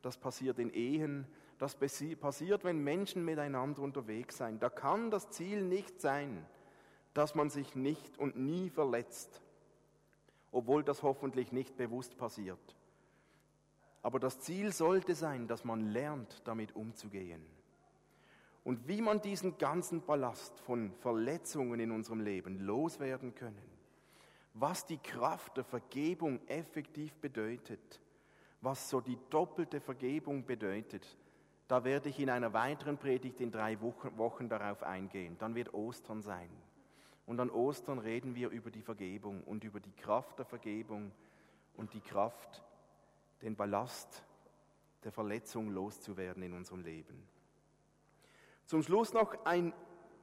das 0.02 0.18
passiert 0.18 0.60
in 0.60 0.72
Ehen, 0.74 1.26
das 1.58 1.76
passiert, 1.76 2.64
wenn 2.64 2.84
Menschen 2.84 3.24
miteinander 3.24 3.82
unterwegs 3.82 4.38
sind. 4.38 4.62
Da 4.62 4.70
kann 4.70 5.10
das 5.10 5.30
Ziel 5.30 5.64
nicht 5.64 6.02
sein, 6.02 6.46
dass 7.14 7.34
man 7.34 7.50
sich 7.50 7.76
nicht 7.76 8.18
und 8.20 8.38
nie 8.38 8.70
verletzt 8.70 9.42
obwohl 10.54 10.84
das 10.84 11.04
hoffentlich 11.04 11.52
nicht 11.52 11.76
bewusst 11.76 12.18
passiert. 12.18 12.78
Aber 14.02 14.20
das 14.20 14.40
Ziel 14.40 14.72
sollte 14.72 15.16
sein, 15.16 15.48
dass 15.48 15.66
man 15.66 15.90
lernt, 15.90 16.42
damit 16.46 16.76
umzugehen. 16.76 17.44
Und 18.64 18.88
wie 18.88 19.02
man 19.02 19.22
diesen 19.22 19.58
ganzen 19.58 20.06
Ballast 20.06 20.58
von 20.62 20.94
Verletzungen 21.00 21.80
in 21.80 21.92
unserem 21.92 22.22
Leben 22.22 22.60
loswerden 22.60 23.36
können, 23.36 23.70
was 24.54 24.86
die 24.86 25.00
Kraft 25.00 25.58
der 25.58 25.64
Vergebung 25.64 26.40
effektiv 26.48 27.14
bedeutet, 27.16 28.00
was 28.62 28.90
so 28.90 29.02
die 29.02 29.18
doppelte 29.30 29.82
Vergebung 29.82 30.46
bedeutet, 30.46 31.18
da 31.68 31.84
werde 31.84 32.10
ich 32.10 32.20
in 32.20 32.30
einer 32.30 32.54
weiteren 32.54 32.98
Predigt 32.98 33.42
in 33.42 33.52
drei 33.52 33.78
Wochen, 33.82 34.48
darauf 34.48 34.84
eingehen. 34.84 35.38
Dann 35.40 35.56
wird 35.56 35.74
Ostern 35.74 36.22
sein. 36.22 36.50
Und 37.26 37.40
an 37.40 37.50
Ostern 37.50 38.00
reden 38.00 38.36
wir 38.36 38.50
über 38.50 38.70
die 38.70 38.82
Vergebung 38.82 39.44
und 39.44 39.64
über 39.64 39.80
die 39.80 39.94
Kraft 39.94 40.40
der 40.40 40.46
Vergebung 40.46 41.12
und 41.76 41.94
die 41.94 42.02
Kraft, 42.02 42.64
den 43.42 43.56
Ballast 43.56 44.24
der 45.04 45.12
Verletzung 45.12 45.70
loszuwerden 45.70 46.44
in 46.44 46.54
unserem 46.54 46.82
Leben. 46.82 47.28
Zum 48.66 48.84
Schluss 48.84 49.14
noch 49.14 49.46
ein 49.46 49.74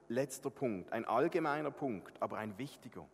letzter 0.08 0.50
Punkt, 0.50 0.92
ein 0.92 1.04
allgemeiner 1.04 1.70
Punkt, 1.70 2.20
aber 2.22 2.38
ein 2.38 2.58
wichtiger 2.58 3.06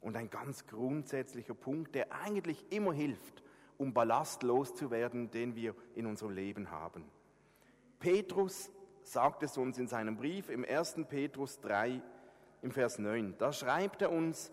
und 0.00 0.16
ein 0.16 0.30
ganz 0.30 0.66
grundsätzlicher 0.66 1.54
Punkt, 1.54 1.94
der 1.94 2.12
eigentlich 2.12 2.70
immer 2.70 2.92
hilft, 2.92 3.42
um 3.78 3.94
Ballast 3.94 4.42
loszuwerden, 4.42 5.30
den 5.30 5.54
wir 5.56 5.74
in 5.94 6.06
unserem 6.06 6.32
Leben 6.32 6.70
haben. 6.70 7.04
Petrus 7.98 8.70
sagt 9.02 9.42
es 9.42 9.56
uns 9.56 9.78
in 9.78 9.86
seinem 9.86 10.16
Brief 10.16 10.48
im 10.48 10.64
1. 10.64 11.06
Petrus 11.08 11.60
3 11.60 12.02
im 12.62 12.70
Vers 12.70 12.98
9. 12.98 13.36
Da 13.38 13.52
schreibt 13.52 14.02
er 14.02 14.10
uns, 14.10 14.50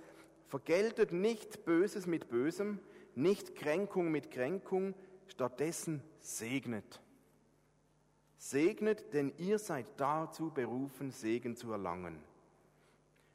vergeltet 0.48 1.12
nicht 1.12 1.63
Böses 1.65 2.08
mit 2.08 2.30
Bösem, 2.30 2.80
nicht 3.15 3.56
Kränkung 3.56 4.12
mit 4.12 4.32
Kränkung, 4.32 4.95
stattdessen 5.28 6.02
segnet. 6.19 7.02
Segnet, 8.38 9.13
denn 9.13 9.34
ihr 9.38 9.60
seid 9.60 9.86
dazu 9.98 10.52
berufen, 10.52 11.12
Segen 11.12 11.56
zu 11.56 11.72
erlangen. 11.72 12.24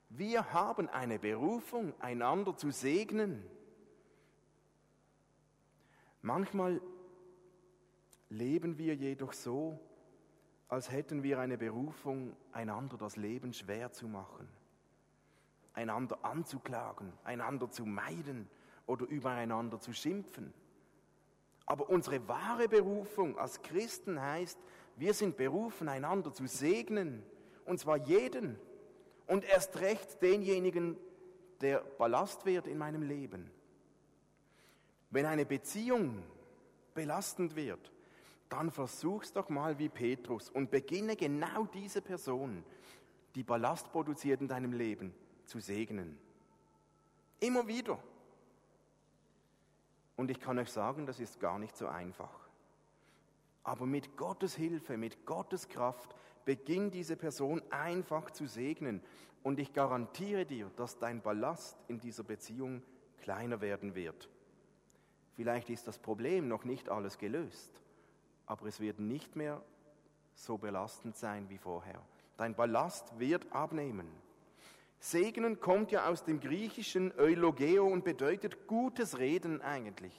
Wir 0.08 0.52
haben 0.52 0.88
eine 0.88 1.18
Berufung, 1.18 1.92
einander 2.00 2.56
zu 2.56 2.70
segnen. 2.70 3.44
Manchmal 6.22 6.80
leben 8.30 8.78
wir 8.78 8.94
jedoch 8.94 9.32
so, 9.32 9.78
als 10.68 10.90
hätten 10.90 11.22
wir 11.22 11.38
eine 11.38 11.58
Berufung, 11.58 12.34
einander 12.52 12.96
das 12.96 13.16
Leben 13.16 13.52
schwer 13.52 13.92
zu 13.92 14.08
machen, 14.08 14.48
einander 15.74 16.18
anzuklagen, 16.22 17.12
einander 17.24 17.70
zu 17.70 17.84
meiden 17.84 18.48
oder 18.87 19.06
übereinander 19.06 19.80
zu 19.80 19.92
schimpfen. 19.92 20.54
Aber 21.66 21.88
unsere 21.88 22.26
wahre 22.28 22.68
Berufung 22.68 23.38
als 23.38 23.62
Christen 23.62 24.20
heißt, 24.20 24.58
wir 24.96 25.14
sind 25.14 25.37
berufen, 25.37 25.88
einander 25.88 26.32
zu 26.32 26.46
segnen, 26.46 27.22
und 27.64 27.80
zwar 27.80 27.96
jeden 27.96 28.58
und 29.26 29.44
erst 29.44 29.80
recht 29.80 30.20
denjenigen, 30.22 30.96
der 31.60 31.78
Ballast 31.78 32.44
wird 32.44 32.66
in 32.66 32.78
meinem 32.78 33.02
Leben. 33.02 33.50
Wenn 35.10 35.26
eine 35.26 35.46
Beziehung 35.46 36.22
belastend 36.94 37.56
wird, 37.56 37.92
dann 38.48 38.70
versuch's 38.70 39.32
doch 39.32 39.48
mal 39.48 39.78
wie 39.78 39.88
Petrus 39.88 40.50
und 40.50 40.70
beginne 40.70 41.16
genau 41.16 41.64
diese 41.72 42.02
Person, 42.02 42.64
die 43.34 43.42
Ballast 43.42 43.90
produziert 43.90 44.40
in 44.40 44.48
deinem 44.48 44.72
Leben, 44.72 45.14
zu 45.46 45.61
segnen. 45.61 46.18
Immer 47.40 47.66
wieder. 47.66 47.98
Und 50.16 50.30
ich 50.30 50.40
kann 50.40 50.59
euch 50.59 50.70
sagen, 50.70 51.07
das 51.07 51.20
ist 51.20 51.40
gar 51.40 51.59
nicht 51.59 51.76
so 51.76 51.87
einfach. 51.88 52.30
Aber 53.64 53.87
mit 53.87 54.16
Gottes 54.16 54.54
Hilfe, 54.54 54.96
mit 54.96 55.24
Gottes 55.26 55.68
Kraft 55.68 56.14
beginnt 56.44 56.94
diese 56.94 57.16
Person 57.16 57.62
einfach 57.70 58.30
zu 58.30 58.46
segnen. 58.46 59.00
Und 59.42 59.59
ich 59.59 59.72
garantiere 59.72 60.46
dir, 60.46 60.70
dass 60.76 60.98
dein 60.98 61.20
Ballast 61.20 61.76
in 61.88 61.98
dieser 61.98 62.22
Beziehung 62.22 62.83
kleiner 63.18 63.61
werden 63.61 63.94
wird. 63.94 64.28
Vielleicht 65.35 65.70
ist 65.70 65.88
das 65.88 65.98
Problem 65.98 66.46
noch 66.46 66.64
nicht 66.64 66.88
alles 66.88 67.18
gelöst, 67.18 67.83
aber 68.46 68.66
es 68.66 68.78
wird 68.80 69.00
nicht 69.00 69.35
mehr 69.35 69.61
so 70.35 70.59
belastend 70.59 71.16
sein 71.16 71.48
wie 71.48 71.59
vorher. 71.59 72.00
Dein 72.37 72.54
Ballast 72.54 73.18
wird 73.18 73.50
abnehmen. 73.52 74.09
Segnen 75.04 75.60
kommt 75.60 75.92
ja 75.92 76.08
aus 76.08 76.24
dem 76.24 76.40
griechischen 76.40 77.12
Eulogeo 77.18 77.86
und 77.86 78.04
bedeutet 78.04 78.66
gutes 78.66 79.18
Reden 79.18 79.60
eigentlich. 79.60 80.14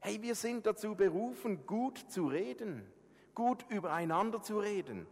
Hey, 0.00 0.20
wir 0.20 0.34
sind 0.34 0.66
dazu 0.66 0.96
berufen, 0.96 1.64
gut 1.64 1.96
zu 2.08 2.26
reden, 2.26 2.84
gut 3.36 3.64
übereinander 3.68 4.42
zu 4.42 4.58
reden, 4.58 5.06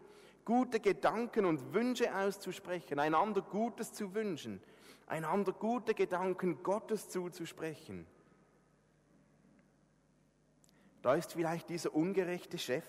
gute 0.45 0.81
Gedanken 0.81 1.45
und 1.45 1.73
Wünsche 1.75 2.13
auszusprechen, 2.13 2.99
einander 2.99 3.41
Gutes 3.41 3.93
zu 3.93 4.15
wünschen, 4.17 4.61
einander 5.07 5.53
gute 5.53 5.95
Gedanken 5.95 6.65
Gottes 6.65 7.09
zuzusprechen. 7.09 8.05
Da 11.03 11.15
ist 11.15 11.35
vielleicht 11.35 11.69
dieser 11.69 11.95
ungerechte 11.95 12.59
Chef, 12.59 12.85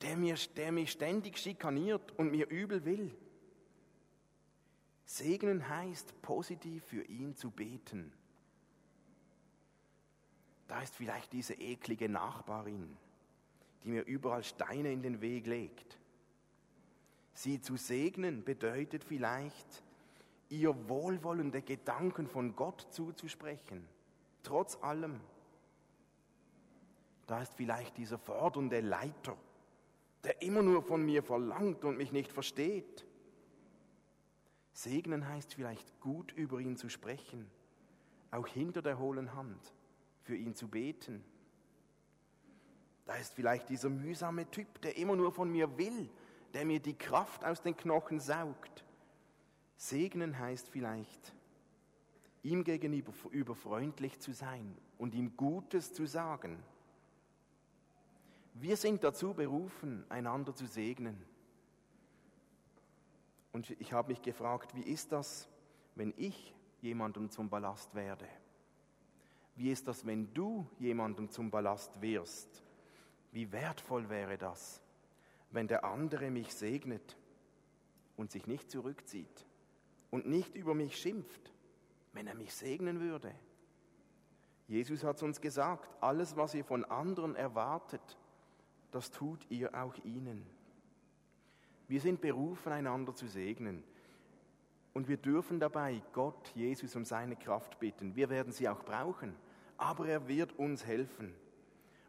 der, 0.00 0.16
mir, 0.16 0.36
der 0.56 0.72
mich 0.72 0.90
ständig 0.90 1.36
schikaniert 1.36 2.18
und 2.18 2.30
mir 2.30 2.48
übel 2.48 2.86
will. 2.86 3.14
Segnen 5.06 5.68
heißt, 5.68 6.20
positiv 6.20 6.84
für 6.84 7.02
ihn 7.04 7.36
zu 7.36 7.50
beten. 7.50 8.12
Da 10.66 10.82
ist 10.82 10.96
vielleicht 10.96 11.32
diese 11.32 11.54
eklige 11.54 12.08
Nachbarin, 12.08 12.96
die 13.84 13.88
mir 13.88 14.04
überall 14.04 14.42
Steine 14.42 14.92
in 14.92 15.02
den 15.02 15.20
Weg 15.20 15.46
legt. 15.46 15.98
Sie 17.34 17.60
zu 17.60 17.76
segnen 17.76 18.44
bedeutet 18.44 19.04
vielleicht, 19.04 19.84
ihr 20.48 20.88
wohlwollende 20.88 21.62
Gedanken 21.62 22.26
von 22.26 22.56
Gott 22.56 22.86
zuzusprechen, 22.90 23.86
trotz 24.42 24.76
allem. 24.82 25.20
Da 27.28 27.42
ist 27.42 27.54
vielleicht 27.54 27.96
dieser 27.96 28.18
fordernde 28.18 28.80
Leiter, 28.80 29.36
der 30.24 30.42
immer 30.42 30.62
nur 30.62 30.82
von 30.82 31.04
mir 31.04 31.22
verlangt 31.22 31.84
und 31.84 31.96
mich 31.96 32.10
nicht 32.10 32.32
versteht. 32.32 33.06
Segnen 34.76 35.26
heißt 35.26 35.54
vielleicht 35.54 36.00
gut 36.00 36.32
über 36.32 36.60
ihn 36.60 36.76
zu 36.76 36.90
sprechen, 36.90 37.50
auch 38.30 38.46
hinter 38.46 38.82
der 38.82 38.98
hohlen 38.98 39.32
Hand, 39.32 39.72
für 40.20 40.36
ihn 40.36 40.54
zu 40.54 40.68
beten. 40.68 41.24
Da 43.06 43.14
ist 43.14 43.32
vielleicht 43.32 43.70
dieser 43.70 43.88
mühsame 43.88 44.50
Typ, 44.50 44.82
der 44.82 44.98
immer 44.98 45.16
nur 45.16 45.32
von 45.32 45.50
mir 45.50 45.78
will, 45.78 46.10
der 46.52 46.66
mir 46.66 46.78
die 46.78 46.92
Kraft 46.92 47.42
aus 47.42 47.62
den 47.62 47.74
Knochen 47.74 48.20
saugt. 48.20 48.84
Segnen 49.78 50.38
heißt 50.38 50.68
vielleicht, 50.68 51.32
ihm 52.42 52.62
gegenüber 52.62 53.54
freundlich 53.54 54.20
zu 54.20 54.34
sein 54.34 54.76
und 54.98 55.14
ihm 55.14 55.38
Gutes 55.38 55.94
zu 55.94 56.04
sagen. 56.04 56.62
Wir 58.52 58.76
sind 58.76 59.02
dazu 59.04 59.32
berufen, 59.32 60.04
einander 60.10 60.54
zu 60.54 60.66
segnen. 60.66 61.16
Und 63.56 63.70
ich 63.80 63.94
habe 63.94 64.08
mich 64.08 64.20
gefragt, 64.20 64.74
wie 64.74 64.82
ist 64.82 65.12
das, 65.12 65.48
wenn 65.94 66.12
ich 66.18 66.54
jemandem 66.82 67.30
zum 67.30 67.48
Ballast 67.48 67.94
werde? 67.94 68.28
Wie 69.54 69.70
ist 69.70 69.88
das, 69.88 70.04
wenn 70.04 70.34
du 70.34 70.68
jemandem 70.78 71.30
zum 71.30 71.50
Ballast 71.50 72.02
wirst? 72.02 72.62
Wie 73.32 73.50
wertvoll 73.52 74.10
wäre 74.10 74.36
das, 74.36 74.82
wenn 75.52 75.68
der 75.68 75.84
andere 75.84 76.30
mich 76.30 76.52
segnet 76.52 77.16
und 78.18 78.30
sich 78.30 78.46
nicht 78.46 78.70
zurückzieht 78.70 79.46
und 80.10 80.26
nicht 80.26 80.54
über 80.54 80.74
mich 80.74 80.98
schimpft, 80.98 81.50
wenn 82.12 82.26
er 82.26 82.34
mich 82.34 82.52
segnen 82.52 83.00
würde? 83.00 83.34
Jesus 84.68 85.02
hat 85.02 85.22
uns 85.22 85.40
gesagt, 85.40 85.96
alles, 86.02 86.36
was 86.36 86.54
ihr 86.54 86.64
von 86.66 86.84
anderen 86.84 87.34
erwartet, 87.34 88.18
das 88.90 89.10
tut 89.10 89.50
ihr 89.50 89.74
auch 89.82 89.96
ihnen. 90.04 90.44
Wir 91.88 92.00
sind 92.00 92.20
berufen, 92.20 92.72
einander 92.72 93.14
zu 93.14 93.26
segnen. 93.26 93.82
Und 94.92 95.08
wir 95.08 95.18
dürfen 95.18 95.60
dabei 95.60 96.02
Gott, 96.12 96.50
Jesus, 96.54 96.96
um 96.96 97.04
seine 97.04 97.36
Kraft 97.36 97.78
bitten. 97.78 98.16
Wir 98.16 98.30
werden 98.30 98.52
sie 98.52 98.68
auch 98.68 98.82
brauchen, 98.82 99.34
aber 99.76 100.08
er 100.08 100.26
wird 100.26 100.58
uns 100.58 100.86
helfen. 100.86 101.34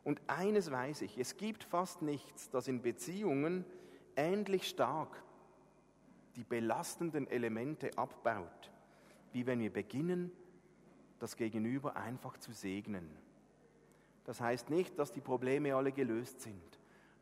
Und 0.03 0.21
eines 0.27 0.71
weiß 0.71 1.01
ich, 1.01 1.17
es 1.17 1.35
gibt 1.35 1.65
fast 1.65 2.01
nichts, 2.01 2.49
das 2.49 2.69
in 2.69 2.81
Beziehungen 2.81 3.65
ähnlich 4.15 4.69
stark 4.69 5.21
die 6.37 6.43
belastenden 6.43 7.27
Elemente 7.27 7.97
abbaut, 7.97 8.71
wie 9.33 9.45
wenn 9.45 9.59
wir 9.59 9.73
beginnen, 9.73 10.31
das 11.19 11.35
Gegenüber 11.35 11.97
einfach 11.97 12.37
zu 12.37 12.53
segnen. 12.53 13.09
Das 14.23 14.39
heißt 14.39 14.69
nicht, 14.69 14.97
dass 14.99 15.11
die 15.11 15.19
Probleme 15.19 15.75
alle 15.75 15.91
gelöst 15.91 16.41
sind. 16.41 16.76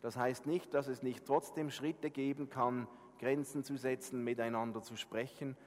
Das 0.06 0.18
heißt 0.18 0.46
nicht, 0.46 0.72
dass 0.76 0.86
es 0.86 1.02
nicht 1.02 1.26
trotzdem 1.26 1.72
Schritte 1.72 2.12
geben 2.12 2.48
kann, 2.48 2.88
Grenzen 3.18 3.64
zu 3.64 3.76
setzen, 3.76 4.24
miteinander 4.24 4.84
zu 4.84 4.96
sprechen. 4.98 5.58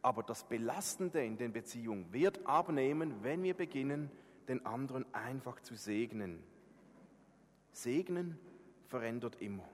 Aber 0.00 0.22
das 0.22 0.44
Belastende 0.44 1.24
in 1.24 1.36
den 1.36 1.52
Beziehungen 1.52 2.12
wird 2.12 2.46
abnehmen, 2.46 3.12
wenn 3.22 3.42
wir 3.42 3.54
beginnen, 3.54 4.08
den 4.46 4.64
anderen 4.64 5.12
einfach 5.12 5.58
zu 5.58 5.74
segnen. 5.74 6.40
Segnen 7.72 8.38
verändert 8.86 9.42
immer. 9.42 9.68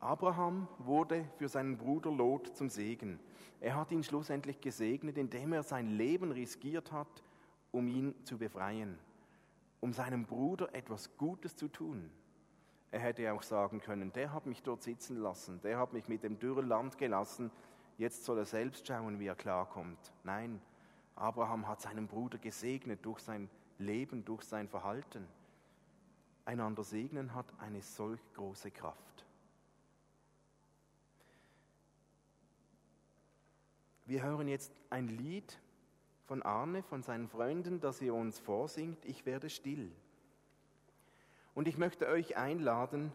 Abraham 0.00 0.66
wurde 0.78 1.26
für 1.36 1.50
seinen 1.50 1.76
Bruder 1.76 2.10
Lot 2.10 2.56
zum 2.56 2.70
Segen. 2.70 3.20
Er 3.60 3.76
hat 3.76 3.92
ihn 3.92 4.02
schlussendlich 4.02 4.62
gesegnet, 4.62 5.18
indem 5.18 5.52
er 5.52 5.62
sein 5.62 5.90
Leben 5.90 6.32
riskiert 6.32 6.90
hat, 6.90 7.22
um 7.70 7.86
ihn 7.86 8.14
zu 8.24 8.38
befreien 8.38 8.98
um 9.80 9.92
seinem 9.92 10.26
Bruder 10.26 10.74
etwas 10.74 11.16
Gutes 11.16 11.56
zu 11.56 11.68
tun. 11.68 12.10
Er 12.90 13.00
hätte 13.00 13.32
auch 13.32 13.42
sagen 13.42 13.80
können, 13.80 14.12
der 14.12 14.32
hat 14.32 14.46
mich 14.46 14.62
dort 14.62 14.82
sitzen 14.82 15.18
lassen, 15.18 15.60
der 15.62 15.78
hat 15.78 15.92
mich 15.92 16.08
mit 16.08 16.22
dem 16.22 16.38
dürren 16.38 16.66
Land 16.66 16.96
gelassen, 16.98 17.50
jetzt 17.98 18.24
soll 18.24 18.38
er 18.38 18.46
selbst 18.46 18.86
schauen, 18.86 19.18
wie 19.18 19.26
er 19.26 19.36
klarkommt. 19.36 20.12
Nein, 20.24 20.60
Abraham 21.14 21.68
hat 21.68 21.80
seinen 21.80 22.06
Bruder 22.06 22.38
gesegnet 22.38 23.04
durch 23.04 23.20
sein 23.20 23.50
Leben, 23.78 24.24
durch 24.24 24.42
sein 24.42 24.68
Verhalten. 24.68 25.26
Einander 26.44 26.82
segnen 26.82 27.34
hat 27.34 27.46
eine 27.58 27.82
solch 27.82 28.20
große 28.32 28.70
Kraft. 28.70 29.26
Wir 34.06 34.22
hören 34.22 34.48
jetzt 34.48 34.72
ein 34.88 35.08
Lied 35.08 35.60
von 36.28 36.42
Arne, 36.42 36.82
von 36.82 37.02
seinen 37.02 37.26
Freunden, 37.26 37.80
das 37.80 38.02
ihr 38.02 38.14
uns 38.14 38.38
vorsingt, 38.38 39.02
ich 39.06 39.24
werde 39.24 39.48
still. 39.48 39.90
Und 41.54 41.66
ich 41.66 41.78
möchte 41.78 42.06
euch 42.06 42.36
einladen, 42.36 43.12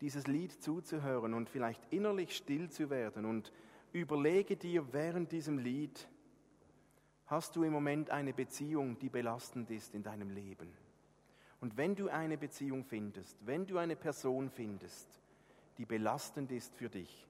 dieses 0.00 0.28
Lied 0.28 0.52
zuzuhören 0.62 1.34
und 1.34 1.50
vielleicht 1.50 1.82
innerlich 1.92 2.36
still 2.36 2.70
zu 2.70 2.90
werden 2.90 3.24
und 3.24 3.52
überlege 3.92 4.56
dir 4.56 4.92
während 4.92 5.32
diesem 5.32 5.58
Lied, 5.58 6.08
hast 7.26 7.56
du 7.56 7.64
im 7.64 7.72
Moment 7.72 8.10
eine 8.10 8.32
Beziehung, 8.32 9.00
die 9.00 9.08
belastend 9.08 9.70
ist 9.70 9.92
in 9.92 10.04
deinem 10.04 10.30
Leben? 10.30 10.72
Und 11.60 11.76
wenn 11.76 11.96
du 11.96 12.08
eine 12.08 12.38
Beziehung 12.38 12.84
findest, 12.84 13.36
wenn 13.44 13.66
du 13.66 13.78
eine 13.78 13.96
Person 13.96 14.48
findest, 14.48 15.08
die 15.78 15.86
belastend 15.86 16.52
ist 16.52 16.72
für 16.76 16.88
dich, 16.88 17.26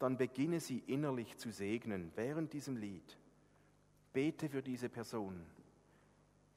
dann 0.00 0.16
beginne 0.16 0.58
sie 0.58 0.82
innerlich 0.88 1.38
zu 1.38 1.52
segnen 1.52 2.10
während 2.16 2.52
diesem 2.52 2.76
Lied. 2.76 3.19
Bete 4.12 4.48
für 4.48 4.62
diese 4.62 4.88
Person. 4.88 5.40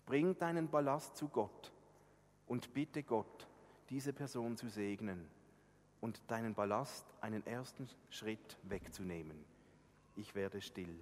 Bring 0.06 0.38
deinen 0.38 0.70
Ballast 0.70 1.16
zu 1.16 1.28
Gott 1.28 1.72
und 2.48 2.74
bitte 2.74 3.04
Gott, 3.04 3.48
diese 3.90 4.12
Person 4.12 4.58
zu 4.58 4.70
segnen 4.70 5.28
und 6.02 6.20
deinen 6.28 6.54
Ballast 6.54 7.06
einen 7.22 7.46
ersten 7.46 7.88
Schritt 8.10 8.58
wegzunehmen. 8.64 9.46
Ich 10.16 10.36
werde 10.36 10.62
still. 10.62 11.00